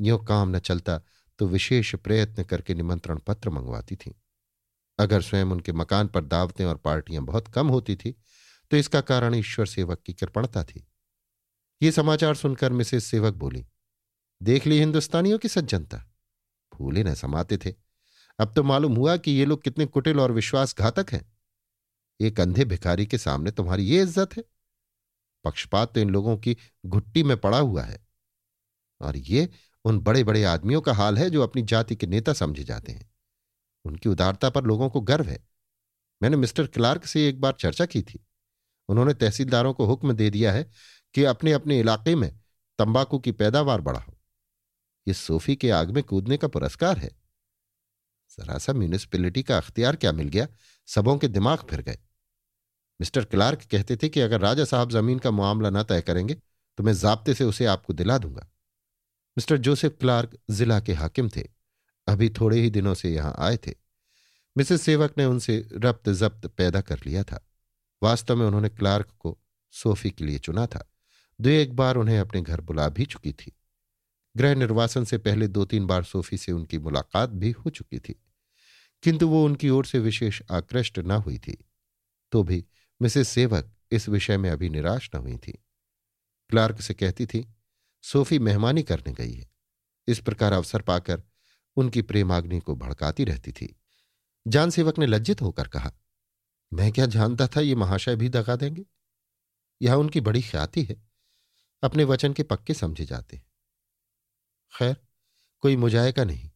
यो 0.00 0.18
काम 0.18 0.56
न 0.56 0.58
चलता 0.58 1.00
तो 1.38 1.46
विशेष 1.46 1.94
प्रयत्न 1.94 2.44
करके 2.44 2.74
निमंत्रण 2.74 3.18
पत्र 3.18 3.50
मंगवाती 3.50 3.96
थी। 3.96 4.14
अगर 4.98 5.22
स्वयं 5.22 5.44
उनके 5.46 5.72
मकान 5.74 6.08
पर 6.08 6.24
दावतें 6.24 6.64
और 6.64 6.76
पार्टियाँ 6.78 7.22
बहुत 7.24 7.48
कम 7.48 7.68
होती 7.68 7.96
थी 7.96 8.14
तो 8.70 8.76
इसका 8.76 9.00
कारण 9.02 9.34
ईश्वर 9.34 9.66
सेवक 9.66 10.02
की 10.02 10.12
कृपणता 10.12 10.62
थी। 10.64 10.86
ये 11.80 11.90
समाचार 11.92 12.34
सुनकर 12.34 12.72
मिसेस 12.72 13.04
सेवक 13.04 13.34
बोली, 13.34 13.64
देख 14.40 14.66
ली 14.66 14.78
हिंदुस्तानियों 14.78 15.38
की 15.38 15.48
सज्जनता। 15.48 15.98
फूले 16.72 17.02
न 17.04 17.14
समाते 17.14 17.56
थे। 17.56 17.74
अब 18.38 18.52
तो 18.56 18.62
मालूम 18.62 18.94
हुआ 18.96 19.16
कि 19.16 19.30
ये 19.30 19.44
लोग 19.44 19.62
कितने 19.62 19.86
कुटिल 19.86 20.20
और 20.20 20.32
विश्वासघातक 20.32 21.12
हैं। 21.12 21.24
एक 22.20 22.40
अंधे 22.40 22.64
भिखारी 22.64 23.06
के 23.06 23.18
सामने 23.18 23.50
तुम्हारी 23.50 23.84
ये 23.84 24.00
इज़्ज़त 24.02 24.36
है। 24.36 24.44
पक्षपात 25.44 25.94
तो 25.94 26.00
इन 26.00 26.10
लोगों 26.10 26.36
की 26.38 26.56
घुट्टी 26.86 27.22
में 27.22 27.36
पड़ा 27.36 27.58
हुआ 27.58 27.82
है। 27.82 27.98
और 29.00 29.16
ये 29.18 29.48
उन 29.84 29.98
बड़े 30.00 30.22
बड़े 30.24 30.42
आदमियों 30.44 30.80
का 30.80 30.92
हाल 30.94 31.18
है 31.18 31.28
जो 31.30 31.42
अपनी 31.42 31.62
जाति 31.64 31.96
के 31.96 32.06
नेता 32.06 32.32
समझे 32.34 32.64
जाते 32.64 32.92
हैं। 32.92 33.08
उनकी 33.84 34.08
उदारता 34.08 34.50
पर 34.50 34.64
लोगों 34.64 34.88
को 34.90 35.00
गर्व 35.00 35.24
है। 35.24 35.38
मैंने 36.22 36.36
मिस्टर 36.36 36.66
क्लार्क 36.66 37.04
से 37.04 37.28
एक 37.28 37.40
बार 37.40 37.52
चर्चा 37.52 37.86
की 37.86 38.02
थी। 38.02 38.24
उन्होंने 38.88 39.14
तहसीलदारों 39.14 39.72
को 39.74 39.86
हुक्म 39.86 40.12
दे 40.12 40.30
दिया 40.30 40.52
है 40.52 40.70
कि 41.14 41.24
अपने 41.24 41.52
अपने 41.52 41.80
इलाके 41.80 42.14
में 42.14 42.30
तंबाकू 42.78 43.18
की 43.18 43.32
पैदावार 43.32 43.80
बढ़ाओ। 43.80 44.14
ये 45.08 45.14
सोफी 45.14 45.56
के 45.56 45.70
आग 45.70 45.90
में 45.90 46.02
कूदने 46.02 46.36
का 46.36 46.48
पुरस्कार 46.48 46.98
है। 46.98 47.10
जरा 48.38 48.58
सा 48.58 48.72
म्यूनिसपैलिटी 48.72 49.42
का 49.42 49.56
अख्तियार 49.56 49.96
क्या 49.96 50.12
मिल 50.12 50.28
गया? 50.28 50.46
सबों 50.86 51.18
के 51.18 51.28
दिमाग 51.28 51.58
फिर 51.58 51.82
गए। 51.82 51.98
मिस्टर 53.00 53.24
क्लार्क 53.24 53.62
कहते 53.70 53.96
थे 53.96 54.08
कि 54.08 54.20
अगर 54.20 54.40
राजा 54.40 54.64
साहब 54.64 54.90
ज़मीन 54.90 55.18
का 55.18 55.30
मामला 55.30 55.70
ना 55.70 55.82
तय 55.82 56.00
करेंगे 56.00 56.34
तो 56.78 56.82
मैं 56.82 56.92
जाब्ते 56.94 57.34
से 57.34 57.44
उसे 57.44 57.66
आपको 57.66 57.92
दिला 57.92 58.18
दूँगा। 58.18 58.46
मिस्टर 59.36 59.56
जोसेफ 59.56 59.96
क्लार्क 60.00 60.38
जिला 60.50 60.80
के 60.80 60.92
हाकिम 60.92 61.28
थे। 61.28 61.48
अभी 62.06 62.30
थोड़े 62.30 62.60
ही 62.60 62.70
दिनों 62.70 62.94
से 62.94 63.10
यहाँ 63.10 63.36
आए 63.38 63.56
थे। 63.56 63.74
मिसेस 64.56 64.82
सेवक 64.82 65.14
ने 65.18 65.24
उनसे 65.24 65.68
रब्त 65.72 66.08
जब्त 66.08 66.46
पैदा 66.46 66.80
कर 66.80 67.00
लिया 67.06 67.24
था। 67.24 67.46
वास्तव 68.02 68.36
में 68.36 68.46
उन्होंने 68.46 68.68
क्लार्क 68.68 69.08
को 69.18 69.38
सोफी 69.70 70.10
के 70.10 70.24
लिए 70.24 70.38
चुना 70.38 70.66
था। 70.66 70.92
दो 71.40 71.48
एक 71.48 71.76
बार 71.76 71.96
उन्हें 71.96 72.18
अपने 72.18 72.42
घर 72.42 72.60
बुला 72.60 72.88
भी 72.88 73.04
चुकी 73.04 73.32
थी। 73.32 73.52
गृह 74.36 74.54
निर्वासन 74.54 75.04
से 75.04 75.18
पहले 75.18 75.48
दो 75.48 75.64
तीन 75.64 75.86
बार 75.86 76.02
सोफी 76.04 76.36
से 76.36 76.52
उनकी 76.52 76.78
मुलाकात 76.78 77.30
भी 77.30 77.50
हो 77.50 77.70
चुकी 77.70 77.98
थी। 77.98 78.20
किंतु 79.02 79.28
वो 79.28 79.44
उनकी 79.44 79.68
ओर 79.68 79.86
से 79.86 79.98
विशेष 79.98 80.42
आकृष्ट 80.50 80.98
न 80.98 81.10
हुई 81.10 81.38
थी। 81.38 81.64
तो 82.32 82.42
भी 82.42 82.64
मिसेस 83.02 83.28
सेवक 83.28 83.72
इस 83.90 84.08
विषय 84.08 84.36
में 84.36 84.50
अभी 84.50 84.68
निराश 84.68 85.10
न 85.14 85.18
हुई 85.18 85.36
थी। 85.36 85.52
क्लार्क 86.50 86.80
से 86.80 86.94
कहती 86.94 87.26
थी, 87.26 87.54
सोफी 88.02 88.38
मेहमानी 88.38 88.82
करने 88.82 89.12
गई 89.12 89.32
है। 89.32 89.50
इस 90.08 90.18
प्रकार 90.18 90.52
अवसर 90.52 90.82
पाकर 90.82 91.22
उनकी 91.76 92.02
प्रेमाग्नि 92.02 92.60
को 92.60 92.74
भड़काती 92.76 93.24
रहती 93.24 93.52
थी। 93.52 93.80
जान 94.46 94.70
सेवक 94.70 94.98
ने 94.98 95.06
लज्जित 95.06 95.42
होकर 95.42 95.68
कहा, 95.68 95.92
मैं 96.72 96.92
क्या 96.92 97.06
जानता 97.06 97.46
था 97.46 97.60
ये 97.60 97.74
महाशय 97.74 98.16
भी 98.16 98.28
दगा 98.28 98.56
देंगे? 98.56 98.84
यह 99.82 99.94
उनकी 99.94 100.20
बड़ी 100.20 100.42
ख्याति 100.42 100.84
है। 100.84 101.02
अपने 101.82 102.04
वचन 102.04 102.32
के 102.32 102.42
पक्के 102.42 102.74
समझे 102.74 103.04
जाते 103.04 103.36
हैं। 103.36 103.46
खैर, 104.78 104.96
कोई 105.60 105.76
मुजायका 105.76 106.24
नहीं। 106.24 106.50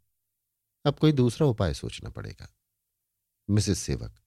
अब 0.84 0.98
कोई 0.98 1.12
दूसरा 1.12 1.46
उपाय 1.46 1.74
सोचना 1.74 2.10
पड़ेगा। 2.10 2.56
मिसेस 3.50 3.78
सेवक, 3.78 4.20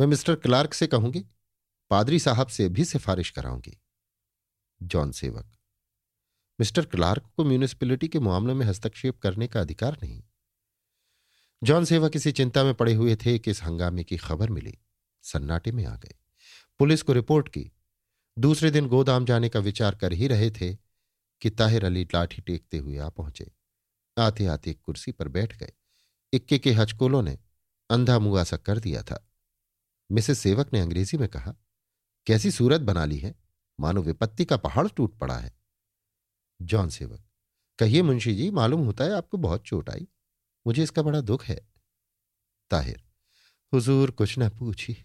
मैं 0.00 0.06
मिस्टर 0.06 0.34
क्लार्क 0.34 0.74
से 0.74 0.86
कहूँगी, 0.86 1.24
पादरी 1.90 2.18
साहब 2.18 2.46
से 2.46 2.68
भी 2.68 2.84
सिफारिश 2.84 3.30
कराऊँगी। 3.30 3.80
जॉन 4.82 5.12
सेवक 5.12 5.57
मिस्टर 6.60 6.86
क्लार्क 6.86 7.30
को 7.36 7.44
म्यूनिसिपैलिटी 7.44 8.08
के 8.08 8.18
मामले 8.18 8.54
में 8.54 8.66
हस्तक्षेप 8.66 9.18
करने 9.18 9.46
का 9.46 9.60
अधिकार 9.60 9.98
नहीं। 10.02 10.22
जॉन 11.62 11.84
सेवक 11.84 12.12
इसी 12.16 12.32
चिंता 12.32 12.64
में 12.64 12.74
पड़े 12.74 12.94
हुए 12.94 13.16
थे 13.16 13.38
कि 13.38 13.50
इस 13.50 13.62
हंगामे 13.62 14.04
की 14.04 14.16
खबर 14.16 14.50
मिली। 14.50 14.78
सन्नाटे 15.22 15.72
में 15.72 15.86
आ 15.86 15.96
गए। 15.96 16.14
पुलिस 16.78 17.02
को 17.02 17.12
रिपोर्ट 17.12 17.48
की। 17.48 17.72
दूसरे 18.38 18.70
दिन 18.70 18.88
गोदाम 18.88 19.24
जाने 19.24 19.48
का 19.48 19.60
विचार 19.60 19.94
कर 19.94 20.12
ही 20.12 20.26
रहे 20.26 20.50
थे 20.50 20.74
कि 21.40 21.50
ताहिर 21.50 21.84
अली 21.84 22.04
लाठी 22.04 22.42
टेकते 22.42 22.78
हुए 22.78 22.98
आ 22.98 23.08
पहुँचे। 23.08 23.52
आते 24.18 24.46
आते 24.46 24.72
कुर्सी 24.72 25.12
पर 25.12 25.28
बैठ 25.28 25.58
गए। 25.58 25.72
इक्के 26.32 26.58
के 26.58 26.72
हचकोलों 26.72 27.22
ने 27.22 27.38
अंधा 27.90 28.18
मुआ 28.18 28.44
सा 28.44 28.56
कर 28.56 28.78
दिया 28.78 29.02
था। 29.02 29.28
मिसेस 30.12 30.38
सेवक 30.38 30.72
ने 30.72 30.80
अंग्रेज़ी 30.80 31.18
में 31.18 31.28
कहा, 31.28 31.54
कैसी 32.26 32.50
सूरत 32.50 32.80
बना 32.80 33.04
ली 33.04 33.18
है। 33.18 33.34
मानो 33.80 34.02
विपत्ति 34.02 34.44
का 34.44 34.56
पहाड़ 34.56 34.88
टूट 34.88 35.18
पड़ा 35.18 35.38
है। 35.38 35.57
जॉन 36.62 36.88
सेवक। 36.88 37.24
कहिए 37.78 38.02
मुंशी 38.02 38.34
जी, 38.34 38.50
मालूम 38.50 38.84
होता 38.84 39.04
है 39.04 39.12
आपको 39.12 39.36
बहुत 39.36 39.62
चोट 39.62 39.90
आई। 39.90 40.08
मुझे 40.66 40.82
इसका 40.82 41.02
बड़ा 41.02 41.20
दुख 41.20 41.44
है। 41.44 41.68
ताहिर, 42.70 43.04
हुजूर 43.72 44.10
कुछ 44.10 44.38
न 44.38 44.48
पूछी। 44.48 45.04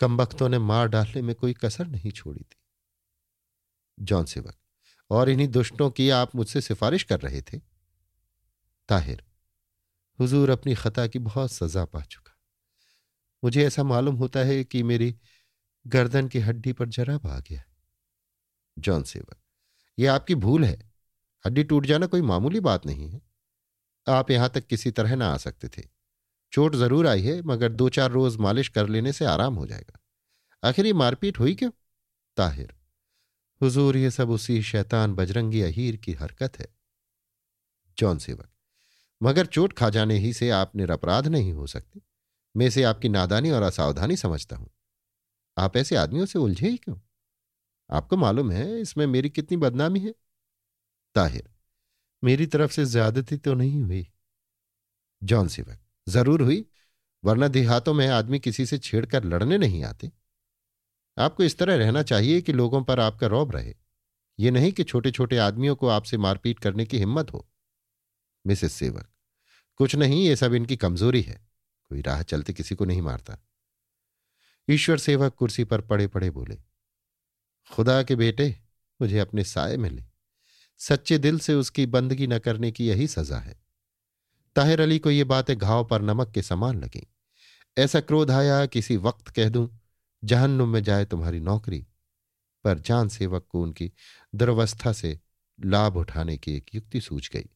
कम 0.00 0.20
वक्तों 0.20 0.48
ने 0.48 0.58
मार 0.58 0.88
डालने 0.88 1.22
में 1.22 1.34
कोई 1.34 1.54
कसर 1.54 1.86
नहीं 1.86 2.10
छोड़ी 2.10 2.40
थी। 2.40 2.56
जॉन 4.00 4.24
सेवक, 4.24 4.56
और 5.10 5.28
इन्हीं 5.28 5.48
दुष्टों 5.48 5.90
की 5.90 6.10
आप 6.10 6.34
मुझसे 6.34 6.60
सिफारिश 6.60 7.02
कर 7.02 7.20
रहे 7.20 7.42
थे? 7.42 7.60
ताहिर, 8.88 9.24
हुजूर 10.20 10.50
अपनी 10.50 10.74
खता 10.74 11.06
की 11.06 11.18
बहुत 11.18 11.52
सजा 11.52 11.84
पा 11.84 12.00
चुका। 12.00 12.32
मुझे 13.44 13.66
ऐसा 13.66 13.82
मालूम 13.82 14.14
होता 14.14 14.40
है 14.40 14.64
कि 14.64 14.82
मेरी 14.82 15.18
गर्दन 15.86 16.28
की 16.28 16.38
हड्डी 16.38 16.72
पर 16.72 16.88
जराब 16.88 17.26
आ 17.26 17.40
गया। 17.40 17.62
जॉन 18.78 19.02
सेवक 19.02 19.41
यह 19.98 20.12
आपकी 20.14 20.34
भूल 20.34 20.64
है। 20.64 20.78
हड्डी 21.44 21.64
टूट 21.64 21.86
जाना 21.86 22.06
कोई 22.06 22.22
मामूली 22.22 22.60
बात 22.60 22.86
नहीं 22.86 23.08
है। 23.08 23.20
आप 24.06 24.30
यहाँ 24.30 24.48
तक 24.48 24.66
किसी 24.66 24.90
तरह 24.90 25.14
ना 25.16 25.28
आ 25.28 25.36
सकते 25.36 25.68
थे। 25.68 25.82
चोट 26.52 26.74
ज़रूर 26.76 27.06
आई 27.06 27.22
है, 27.22 27.40
मगर 27.42 27.72
दो 27.72 27.88
चार 27.88 28.10
रोज 28.10 28.36
मालिश 28.36 28.68
कर 28.68 28.88
लेने 28.88 29.12
से 29.12 29.24
आराम 29.24 29.54
हो 29.54 29.66
जाएगा। 29.66 29.98
आखिर 30.62 30.86
ये 30.86 30.92
मारपीट 30.92 31.38
हुई 31.38 31.54
क्यों? 31.54 31.70
ताहिर, 32.36 32.74
हुजूर, 33.60 33.96
ये 33.96 34.10
सब 34.10 34.30
उसी 34.30 34.62
शैतान 34.62 35.14
बजरंगी 35.14 35.60
अहीर 35.62 35.96
की 35.96 36.12
हरकत 36.12 36.58
है। 36.58 36.66
जॉन 37.98 38.18
सेवक, 38.18 38.48
मगर 39.20 39.46
चोट 39.46 39.72
खा 39.72 39.90
जाने 39.90 40.18
ही 40.18 40.32
से 40.32 40.50
आप 40.50 40.76
निरपराध 40.76 41.26
नहीं 41.28 41.52
हो 41.52 41.66
सकते। 41.66 42.00
मैं 42.54 42.66
इसे 42.66 42.82
आपकी 42.82 43.08
नादानी 43.08 43.50
और 43.50 43.62
असावधानी 43.62 44.16
समझता 44.16 44.56
हूँ। 44.56 44.70
आप 45.56 45.76
ऐसे 45.76 45.96
आदमियों 45.96 46.26
से 46.26 46.38
उलझे 46.38 46.68
ही 46.68 46.76
क्यों? 46.76 46.96
आपको 47.92 48.16
मालूम 48.16 48.50
है, 48.50 48.80
इसमें 48.80 49.06
मेरी 49.06 49.30
कितनी 49.30 49.56
बदनामी 49.56 50.00
है? 50.00 50.14
ताहिर, 51.14 51.48
मेरी 52.22 52.46
तरफ़ 52.46 52.72
से 52.72 52.84
ज्यादती 52.86 53.36
तो 53.36 53.54
नहीं 53.54 53.82
हुई। 53.82 54.06
जॉन 55.22 55.48
सेवक 55.48 55.78
ज़रूर 56.08 56.42
हुई, 56.42 56.64
वरना 57.24 57.48
देहातों 57.48 57.94
में 57.94 58.06
आदमी 58.08 58.38
किसी 58.40 58.66
से 58.66 58.78
छेड़कर 58.78 59.24
लड़ने 59.24 59.58
नहीं 59.58 59.84
आते। 59.84 60.10
आपको 61.18 61.42
इस 61.42 61.58
तरह 61.58 61.76
रहना 61.76 62.02
चाहिए 62.02 62.40
कि 62.42 62.52
लोगों 62.52 62.82
पर 62.82 63.00
आपका 63.00 63.26
रौब 63.26 63.52
रहे। 63.52 63.74
ये 64.38 64.50
नहीं 64.50 64.72
कि 64.72 64.84
छोटे 64.84 65.10
छोटे 65.10 65.38
आदमियों 65.38 65.76
को 65.76 65.88
आपसे 65.88 66.16
मारपीट 66.16 66.58
करने 66.58 66.86
की 66.86 66.98
हिम्मत 66.98 67.32
हो। 67.32 67.46
मिसेस 68.46 68.72
सेवक 68.72 69.08
कुछ 69.76 69.94
नहीं, 69.96 70.24
ये 70.26 70.36
सब 70.36 70.54
इनकी 70.54 70.76
कमज़ोरी 70.76 71.22
है। 71.22 71.40
कोई 71.90 72.00
राह 72.02 72.22
चलते 72.22 72.52
किसी 72.52 72.74
को 72.74 72.84
नहीं 72.84 73.02
मारता। 73.02 73.38
ईश्वर 74.68 74.98
सेवक 74.98 75.34
कुर्सी 75.34 75.64
पर 75.64 75.80
पड़े 75.80 76.06
पड़े 76.06 76.30
बोले 76.30 76.58
खुदा 77.72 78.02
के 78.02 78.16
बेटे, 78.16 78.56
मुझे 79.00 79.18
अपने 79.18 79.44
साय 79.44 79.76
मिले 79.76 80.02
सच्चे 80.78 81.18
दिल 81.18 81.38
से 81.38 81.54
उसकी 81.54 81.86
बंदगी 81.86 82.26
न 82.26 82.38
करने 82.38 82.72
की 82.72 82.86
यही 82.86 83.06
सजा 83.06 83.36
है। 83.36 83.62
ताहिर 84.56 84.80
अली 84.80 84.98
को 84.98 85.10
ये 85.10 85.24
बातें 85.24 85.58
घाव 85.58 85.84
पर 85.84 86.02
नमक 86.02 86.30
के 86.30 86.42
समान 86.42 86.84
लगी। 86.84 87.06
ऐसा 87.78 88.00
क्रोध 88.00 88.30
आया 88.30 88.66
किसी 88.66 88.96
वक्त 88.96 89.28
कह 89.28 89.48
दूँ, 89.48 89.80
जहन्नुम 90.24 90.68
में 90.68 90.82
जाए 90.82 91.04
तुम्हारी 91.04 91.40
नौकरी। 91.40 91.86
पर 92.64 92.78
जान 92.78 93.08
सेवक 93.08 93.46
को 93.48 93.62
उनकी 93.62 93.92
दुर्वस्था 94.34 94.92
से 94.92 95.20
लाभ 95.64 95.96
उठाने 95.96 96.36
की 96.36 96.56
एक 96.56 96.74
युक्ति 96.74 97.00
सूझ 97.00 97.30
गई। 97.30 97.46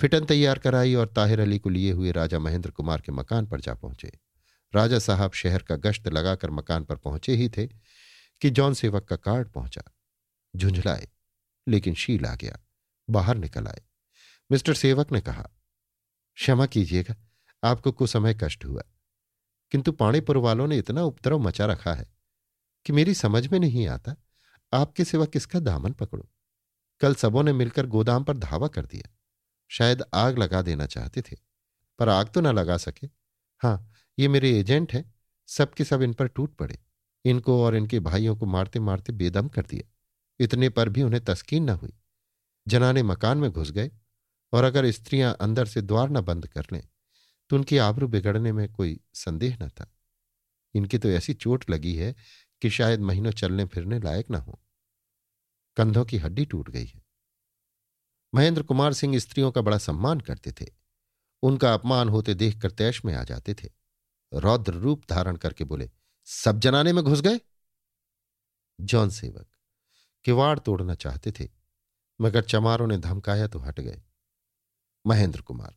फिटन 0.00 0.24
तैयार 0.24 0.58
कराई 0.58 0.94
और 0.94 1.06
ताहिर 1.06 1.40
अली 1.40 1.58
को 1.58 1.68
लिए 1.68 1.92
हुए 1.92 2.12
राजा 2.12 2.38
महेंद्र 2.38 2.70
कुमार 2.70 3.00
के 3.00 3.12
मकान 3.12 3.46
पर 3.46 3.60
जा 3.60 3.74
पहुँचे। 3.74 4.12
राजा 4.74 4.98
साहब 4.98 5.32
शहर 5.32 5.62
का 5.62 5.76
गश्त 5.76 6.08
लगाकर 6.08 6.50
मकान 6.50 6.84
पर 6.84 6.96
पहुँचे 6.96 7.34
ही 7.34 7.48
थे। 7.48 7.68
कि 8.40 8.50
जॉन 8.50 8.74
सेवक 8.74 9.04
का 9.04 9.16
कार्ड 9.16 9.48
पहुँचा। 9.48 9.82
झुंझलाए, 10.54 11.08
लेकिन 11.66 11.94
शील 11.94 12.26
आ 12.26 12.34
गया, 12.34 12.58
बाहर 13.08 13.36
निकल 13.36 13.66
आए। 13.66 13.82
मिस्टर 14.50 14.74
सेवक 14.74 15.12
ने 15.12 15.20
कहा, 15.20 15.48
क्षमा 16.36 16.66
कीजिएगा, 16.66 17.14
आपको 17.62 17.92
कुछ 17.92 18.10
समय 18.10 18.38
कष्ट 18.42 18.64
हुआ, 18.64 18.82
किंतु 19.72 19.92
पाणीपुर 19.92 20.36
वालों 20.36 20.66
ने 20.66 20.78
इतना 20.78 21.02
उपद्रव 21.02 21.38
मचा 21.38 21.66
रखा 21.66 21.94
है 21.94 22.08
कि 22.86 22.92
मेरी 22.92 23.14
समझ 23.14 23.46
में 23.46 23.58
नहीं 23.60 23.86
आता, 23.88 24.16
आपके 24.72 25.04
सिवा 25.04 25.24
किसका 25.24 25.60
दामन 25.60 25.92
पकड़ो? 25.92 26.28
कल 27.00 27.14
सबों 27.14 27.42
ने 27.42 27.52
मिलकर 27.52 27.86
गोदाम 27.86 28.24
पर 28.24 28.36
धावा 28.36 28.68
कर 28.68 28.86
दिया। 28.86 29.10
शायद 29.70 30.02
आग 30.14 30.38
लगा 30.38 30.62
देना 30.62 30.86
चाहते 30.86 31.22
थे, 31.22 31.36
पर 31.98 32.08
आग 32.08 32.28
तो 32.28 32.40
ना 32.40 32.52
लगा 32.52 32.76
सके। 32.76 33.08
हाँ 33.62 33.92
ये 34.18 34.28
मेरे 34.28 34.58
एजेंट 34.58 34.92
हैं, 34.92 35.14
सबके 35.48 35.84
सब 35.84 36.02
इन 36.02 36.12
पर 36.12 36.28
टूट 36.28 36.56
पड़े। 36.56 36.78
इनको 37.26 37.62
और 37.64 37.76
इनके 37.76 38.00
भाइयों 38.00 38.36
को 38.36 38.46
मारते 38.46 38.80
मारते 38.80 39.12
बेदम 39.12 39.48
कर 39.48 39.66
दिया। 39.66 39.92
इतने 40.40 40.68
पर 40.68 40.88
भी 40.88 41.02
उन्हें 41.02 41.24
तस्कीन 41.24 41.64
न 41.64 41.74
हुई। 41.74 41.92
जनाने 42.66 43.02
मकान 43.02 43.38
में 43.38 43.50
घुस 43.50 43.70
गए 43.70 43.90
और 44.52 44.64
अगर 44.64 44.90
स्त्रियाँ 44.90 45.36
अंदर 45.40 45.66
से 45.66 45.82
द्वार 45.82 46.10
न 46.10 46.20
बंद 46.20 46.46
कर 46.46 46.66
लें 46.72 46.82
तो 47.50 47.56
उनकी 47.56 47.78
आबरू 47.78 48.08
बिगड़ने 48.08 48.52
में 48.52 48.68
कोई 48.72 48.98
संदेह 49.14 49.56
न 49.62 49.68
था। 49.68 49.90
इनकी 50.74 50.98
तो 50.98 51.08
ऐसी 51.08 51.34
चोट 51.34 51.64
लगी 51.70 51.94
है 51.94 52.14
कि 52.62 52.70
शायद 52.70 53.00
महीनों 53.00 53.30
चलने 53.30 53.64
फिरने 53.64 53.98
लायक 54.00 54.30
न 54.30 54.34
हो। 54.34 54.58
कंधों 55.76 56.04
की 56.04 56.18
हड्डी 56.18 56.44
टूट 56.44 56.70
गई 56.70 56.84
है। 56.84 57.02
महेंद्र 58.34 58.62
कुमार 58.62 58.92
सिंह 58.92 59.18
स्त्रियों 59.18 59.50
का 59.52 59.60
बड़ा 59.60 59.78
सम्मान 59.78 60.20
करते 60.20 60.52
थे। 60.52 60.66
उनका 61.42 61.74
अपमान 61.74 62.08
होते 62.08 62.34
देखकर 62.34 62.70
तैश 62.70 63.04
में 63.04 63.14
आ 63.14 63.22
जाते 63.24 63.54
थे। 63.54 63.68
रौद्र 64.32 64.72
रूप 64.72 65.02
धारण 65.10 65.36
करके 65.36 65.64
बोले 65.64 65.90
सब 66.26 66.58
जनाने 66.58 66.92
में 66.92 67.04
घुस 67.04 67.20
गए। 67.20 67.40
जॉन 68.80 69.10
सेवक, 69.10 69.46
किवाड़ 70.24 70.58
तोड़ना 70.58 70.94
चाहते 70.94 71.32
थे, 71.32 71.48
मगर 72.20 72.42
चमारों 72.42 72.86
ने 72.86 72.98
धमकाया 72.98 73.46
तो 73.48 73.58
हट 73.58 73.80
गए। 73.80 74.02
महेंद्र 75.06 75.40
कुमार, 75.40 75.76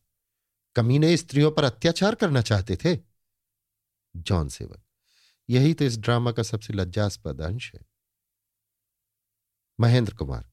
कमीने 0.75 1.15
स्त्रियों 1.17 1.51
पर 1.51 1.63
अत्याचार 1.63 2.15
करना 2.15 2.41
चाहते 2.41 2.77
थे? 2.85 2.97
जॉन 4.15 4.49
सेवक, 4.49 4.83
यही 5.49 5.73
तो 5.73 5.85
इस 5.85 5.97
ड्रामा 5.97 6.31
का 6.31 6.43
सबसे 6.43 6.73
लज्जास्पद 6.73 7.41
अंश 7.41 7.73
है। 7.75 7.81
महेंद्र 9.79 10.13
कुमार, 10.13 10.51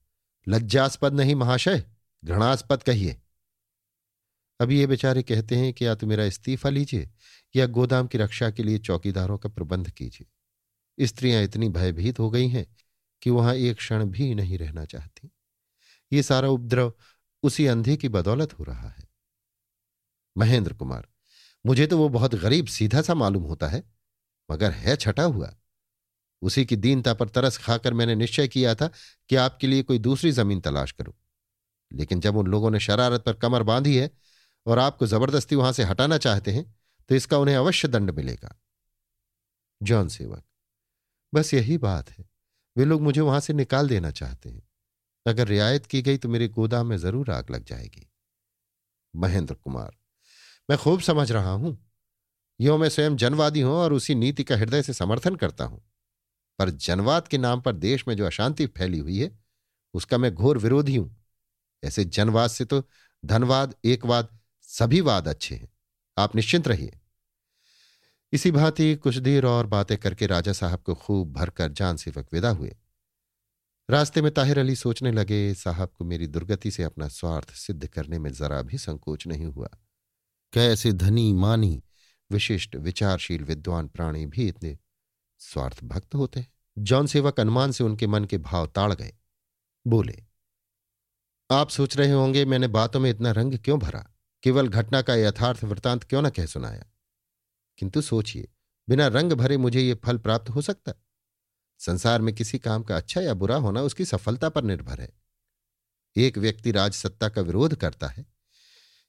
लज्जास्पद 0.49 1.15
नहीं 1.15 1.35
महाशय, 1.35 1.85
घृणास्पद 2.25 2.83
कहिए। 2.83 3.23
अभी 4.61 4.79
ये 4.79 4.87
बेचारे 4.87 5.23
कहते 5.23 5.57
हैं 5.57 5.73
कि, 5.73 5.87
या 5.87 5.95
तो 5.95 6.07
मेरा 6.07 6.25
इस्तीफा 6.25 6.69
लीजिए, 6.69 7.11
या 7.57 7.67
गोदाम 7.67 8.07
की 8.07 8.19
रक्षा 8.19 8.51
के 8.51 8.63
लिए 8.63 8.79
चौकीदारों 8.79 9.39
का 9.39 9.49
प्रबंध 9.49 9.91
कीजिए। 9.91 11.07
स्त्रियाँ 11.07 11.43
इतनी 11.43 11.69
भयभीत 11.69 12.19
हो 12.19 12.31
गई 12.31 12.49
हैं 12.49 12.77
कि 13.23 13.31
वहाँ 13.31 13.55
एक 13.55 13.77
क्षण 13.77 14.05
भी 14.05 14.35
नहीं 14.35 14.59
रहना 14.59 14.85
चाहती। 14.85 15.31
ये 16.13 16.23
सारा 16.23 16.49
उपद्रव 16.49 16.93
उसी 17.43 17.67
अंधे 17.67 17.97
की 17.97 18.09
बदौलत 18.09 18.59
हो 18.59 18.65
रहा 18.65 18.89
है। 18.89 19.09
महेंद्र 20.39 20.73
कुमार, 20.73 21.09
मुझे 21.67 21.87
तो 21.87 21.99
वो 21.99 22.09
बहुत 22.09 22.35
गरीब 22.35 22.67
सीधा 22.67 23.03
सा 23.03 23.15
मालूम 23.15 23.43
होता 23.43 23.69
है, 23.69 23.83
मगर 24.51 24.71
है 24.71 24.97
छटा 24.97 25.23
हुआ। 25.23 25.57
उसी 26.43 26.65
की 26.65 26.77
दीनता 26.77 27.15
पर 27.15 27.29
तरस 27.29 27.59
खाकर 27.59 27.95
मैंने 27.95 28.15
निश्चय 28.15 28.49
किया 28.49 28.75
था 28.75 28.91
कि 29.29 29.37
आपके 29.37 29.67
लिए 29.67 29.83
कोई 29.83 29.99
दूसरी 29.99 30.31
ज़मीन 30.31 30.61
तलाश 30.61 30.93
करूँ। 30.93 31.15
लेकिन 31.93 32.21
जब 32.21 32.37
उन 32.37 32.47
लोगों 32.47 32.71
ने 32.71 32.81
शरारत 32.81 33.23
पर 33.27 33.33
कमर 33.33 33.63
बांधी 33.63 33.97
है 33.97 34.11
और 34.67 34.79
आपको 34.79 35.07
ज़बरदस्ती 35.07 35.57
वहाँ 35.57 35.73
से 35.73 35.85
हटाना 35.85 36.19
चाहते 36.19 36.51
हैं 36.51 36.65
तो 37.11 37.15
इसका 37.15 37.39
उन्हें 37.39 37.57
अवश्य 37.57 37.89
दंड 37.89 38.11
मिलेगा। 38.11 38.57
जॉन 39.81 40.09
सेवक, 40.09 40.43
बस 41.33 41.53
यही 41.55 41.79
बात 41.79 42.11
है। 42.11 42.25
वे 42.77 42.85
लोग 42.85 43.03
मुझे 43.03 43.21
वहाँ 43.21 43.41
से 43.41 43.53
निकाल 43.53 43.89
देना 43.89 44.11
चाहते 44.11 44.49
हैं। 44.49 44.63
अगर 45.27 45.49
रियायत 45.49 45.87
की 45.87 46.03
गई 46.03 46.19
तो 46.19 46.29
मेरे 46.29 46.49
गोदाम 46.49 46.87
में 46.87 46.97
ज़रूर 46.97 47.31
आग 47.31 47.51
लग 47.51 47.65
जाएगी। 47.65 48.07
महेंद्र 49.15 49.55
कुमार, 49.55 49.97
मैं 50.69 50.79
खूब 50.79 51.01
समझ 51.01 51.31
रहा 51.33 51.51
हूँ। 51.53 51.77
यो 52.61 52.77
मैं 52.79 52.89
स्वयं 52.89 53.17
जनवादी 53.17 53.61
हूँ 53.61 53.75
और 53.75 53.93
उसी 53.93 54.15
नीति 54.15 54.45
का 54.45 54.57
हृदय 54.57 54.83
से 54.83 54.93
समर्थन 54.93 55.37
करता 55.37 55.65
हूँ। 55.65 55.83
पर 56.59 56.71
जनवाद 56.71 57.29
के 57.29 57.39
नाम 57.39 57.61
पर 57.61 57.73
देश 57.75 58.07
में 58.09 58.17
जो 58.17 58.27
अशांति 58.27 58.67
फैली 58.69 58.99
हुई 58.99 59.19
है, 59.19 59.31
उसका 59.95 60.19
मैं 60.19 60.35
घोर 60.35 60.59
विरोधी 60.59 60.97
हूँ। 60.97 61.17
ऐसे 61.83 62.05
जनवाद 62.07 62.51
से 62.51 62.65
तो 62.65 62.83
धनवाद, 63.23 63.75
एकवाद 63.85 64.36
सभी 64.67 65.01
वाद 65.01 65.29
अच्छे 65.29 65.55
हैं। 65.55 65.69
आप 66.19 66.37
निश्चिंत 66.37 66.69
रहिए। 66.69 66.99
इसी 68.33 68.51
भांति 68.51 68.95
कुछ 68.95 69.17
देर 69.17 69.47
और 69.47 69.67
बातें 69.67 69.99
करके 69.99 70.27
राजा 70.27 70.53
साहब 70.53 70.83
को 70.83 70.95
खूब 70.95 71.33
भरकर 71.33 71.73
जान 71.73 71.97
सेवक 71.97 72.29
विदा 72.33 72.51
हुए। 72.51 72.77
रास्ते 73.91 74.23
में 74.23 74.35
ताहिर 74.35 74.59
अली 74.59 74.77
सोचने 74.77 75.13
लगे, 75.13 75.55
साहब 75.55 75.89
को 75.89 76.05
मेरी 76.05 76.27
दुर्गति 76.27 76.71
से 76.71 76.83
अपना 76.83 77.09
स्वार्थ 77.09 77.55
सिद्ध 77.55 77.87
करने 77.87 78.19
में 78.19 78.33
जरा 78.33 78.63
भी 78.63 78.79
संकोच 78.79 79.27
नहीं 79.27 79.47
हुआ। 79.47 79.69
कैसे 80.53 80.93
धनी, 80.93 81.33
मानी, 81.33 81.83
विशिष्ट, 82.31 82.77
विचारशील, 82.77 83.45
विद्वान 83.45 83.89
प्राणी 83.89 84.27
भी 84.27 84.49
इतने 84.49 84.79
स्वार्थ 85.39 85.85
भक्त 85.85 86.15
होते 86.15 86.41
हैं? 86.41 86.53
जौन 86.79 87.07
सेवक 87.07 87.41
अनुमान 87.41 87.73
से 87.73 87.85
उनके 87.85 88.07
मन 88.07 88.25
के 88.25 88.39
भाव 88.39 88.67
ताड़ 88.67 88.95
गए। 88.95 89.13
बोले, 89.87 90.25
आप 91.51 91.69
सोच 91.69 91.97
रहे 91.97 92.13
होंगे, 92.13 92.45
मैंने 92.45 92.69
बातों 92.69 93.01
में 93.01 93.11
इतना 93.11 93.31
रंग 93.31 93.59
क्यों 93.59 93.79
भरा? 93.79 94.13
केवल 94.43 94.69
घटना 94.69 95.03
का 95.03 95.15
यथार्थ 95.15 95.65
वृतांत 95.65 96.05
क्यों 96.05 96.23
न 96.23 96.31
कह 96.31 96.47
सुनाया? 96.47 96.85
किंतु 97.79 98.03
सोचिए, 98.03 98.49
बिना 98.89 99.07
रंग 99.07 99.33
भरे 99.33 99.57
मुझे 99.57 99.81
ये 99.81 99.95
फल 99.95 100.19
प्राप्त 100.19 100.51
हो 100.51 100.63
सकता 100.63 100.93
संसार 101.81 102.21
में 102.21 102.35
किसी 102.35 102.59
काम 102.59 102.83
का 102.83 102.97
अच्छा 102.97 103.21
या 103.21 103.35
बुरा 103.35 103.57
होना 103.57 103.83
उसकी 103.83 104.05
सफलता 104.05 104.49
पर 104.49 104.63
निर्भर 104.63 105.01
है। 105.01 105.13
एक 106.17 106.39
व्यक्ति 106.39 106.73
राजसत्ता 106.73 107.29
का 107.29 107.43
विरोध 107.43 107.75
करता 107.75 108.09
है। 108.09 108.27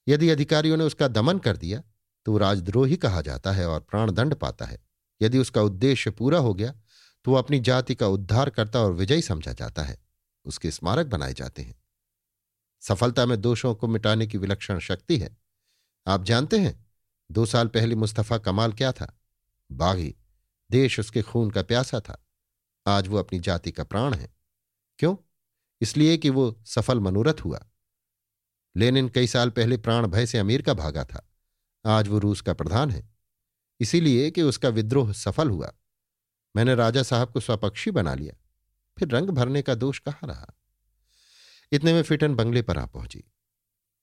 यदि 0.07 0.29
अधिकारियों 0.29 0.77
ने 0.77 0.83
उसका 0.83 1.07
दमन 1.07 1.39
कर 1.39 1.57
दिया 1.57 1.83
तो 2.25 2.31
वो 2.31 2.37
राजद्रोही 2.37 2.95
कहा 2.95 3.21
जाता 3.21 3.51
है 3.51 3.67
और 3.67 3.79
प्राणदंड 3.79 4.35
पाता 4.35 4.65
है। 4.65 4.79
यदि 5.21 5.37
उसका 5.37 5.61
उद्देश्य 5.61 6.11
पूरा 6.11 6.39
हो 6.39 6.53
गया 6.53 6.71
तो 7.25 7.31
वो 7.31 7.37
अपनी 7.37 7.59
जाति 7.59 7.95
का 7.95 8.07
उद्धार 8.07 8.49
करता 8.49 8.79
और 8.79 8.93
विजयी 8.93 9.21
समझा 9.21 9.53
जाता 9.53 9.83
है। 9.83 9.97
उसके 10.45 10.71
स्मारक 10.71 11.07
बनाए 11.07 11.33
जाते 11.33 11.61
हैं। 11.61 11.75
सफलता 12.79 13.25
में 13.25 13.41
दोषों 13.41 13.75
को 13.75 13.87
मिटाने 13.87 14.27
की 14.27 14.37
विलक्षण 14.37 14.79
शक्ति 14.79 15.17
है। 15.17 15.37
आप 16.07 16.23
जानते 16.23 16.59
हैं, 16.59 16.85
दो 17.31 17.45
साल 17.45 17.67
पहले 17.67 17.95
मुस्तफ़ा 17.95 18.37
कमाल 18.37 18.73
क्या 18.73 18.91
था? 18.91 19.19
बागी, 19.71 20.15
देश 20.71 20.99
उसके 20.99 21.21
खून 21.21 21.51
का 21.51 21.63
प्यासा 21.63 21.99
था। 21.99 22.25
आज 22.87 23.07
वो 23.07 23.17
अपनी 23.17 23.39
जाति 23.39 23.71
का 23.71 23.83
प्राण 23.83 24.13
है। 24.13 24.35
क्यों? 24.99 25.15
इसलिए 25.81 26.17
कि 26.17 26.29
वो 26.29 26.63
सफल 26.65 26.99
मनोरथ 26.99 27.33
हुआ। 27.45 27.67
लेनिन 28.77 29.09
कई 29.09 29.27
साल 29.27 29.49
पहले 29.49 29.77
प्राण 29.77 30.07
भय 30.07 30.25
से 30.25 30.37
अमीर 30.37 30.61
का 30.61 30.73
भागा 30.73 31.03
था। 31.03 31.29
आज 31.85 32.07
वो 32.07 32.19
रूस 32.19 32.41
का 32.41 32.53
प्रधान 32.53 32.91
है। 32.91 33.09
इसीलिए 33.79 34.31
कि 34.31 34.41
उसका 34.41 34.69
विद्रोह 34.69 35.13
सफल 35.13 35.49
हुआ। 35.49 35.73
मैंने 36.55 36.75
राजा 36.75 37.03
साहब 37.03 37.31
को 37.31 37.39
स्वपक्षी 37.39 37.91
बना 37.91 38.13
लिया। 38.13 38.33
फिर 38.99 39.07
रंग 39.07 39.29
भरने 39.29 39.61
का 39.61 39.75
दोष 39.75 39.99
कहाँ 39.99 40.27
रहा? 40.27 40.56
इतने 41.71 41.93
में 41.93 42.01
फिटन 42.01 42.35
बंगले 42.35 42.61
पर 42.61 42.77
आ 42.77 42.85
पहुँची। 42.85 43.23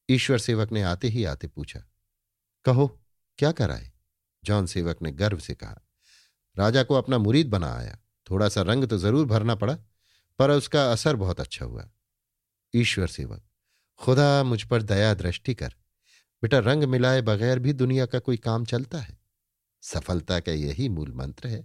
ईश्वर 0.08 0.38
सेवक 0.38 0.72
ने 0.72 0.82
आते 0.82 1.08
ही 1.08 1.24
आते 1.24 1.46
पूछा, 1.46 1.82
कहो, 2.64 2.86
क्या 3.38 3.52
कराए? 3.52 3.90
जॉन 4.42 4.66
सेवक 4.66 5.02
ने 5.02 5.12
गर्व 5.12 5.38
से 5.38 5.54
कहा, 5.54 5.80
राजा 6.56 6.82
को 6.82 6.94
अपना 6.94 7.18
मुरीद 7.18 7.48
बना 7.50 7.74
आया। 7.74 7.98
थोड़ा 8.26 8.48
सा 8.48 8.62
रंग 8.62 8.84
तो 8.84 8.98
ज़रूर 8.98 9.26
भरना 9.26 9.54
पड़ा, 9.54 9.74
पर 10.38 10.50
उसका 10.50 10.90
असर 10.92 11.16
बहुत 11.16 11.40
अच्छा 11.40 11.64
हुआ। 11.64 11.88
ईश्वर 12.74 13.06
सेवक, 13.06 13.42
खुदा 14.00 14.42
मुझ 14.44 14.62
पर 14.62 14.82
दया 14.82 15.12
दृष्टि 15.14 15.54
कर। 15.54 15.74
बेटा, 16.42 16.58
रंग 16.58 16.84
मिलाए 16.84 17.20
बगैर 17.22 17.58
भी 17.58 17.72
दुनिया 17.72 18.06
का 18.06 18.18
कोई 18.18 18.36
काम 18.36 18.64
चलता 18.64 18.98
है। 18.98 19.18
सफलता 19.82 20.38
का 20.40 20.52
यही 20.52 20.88
मूल 20.88 21.12
मंत्र 21.12 21.48
है, 21.48 21.64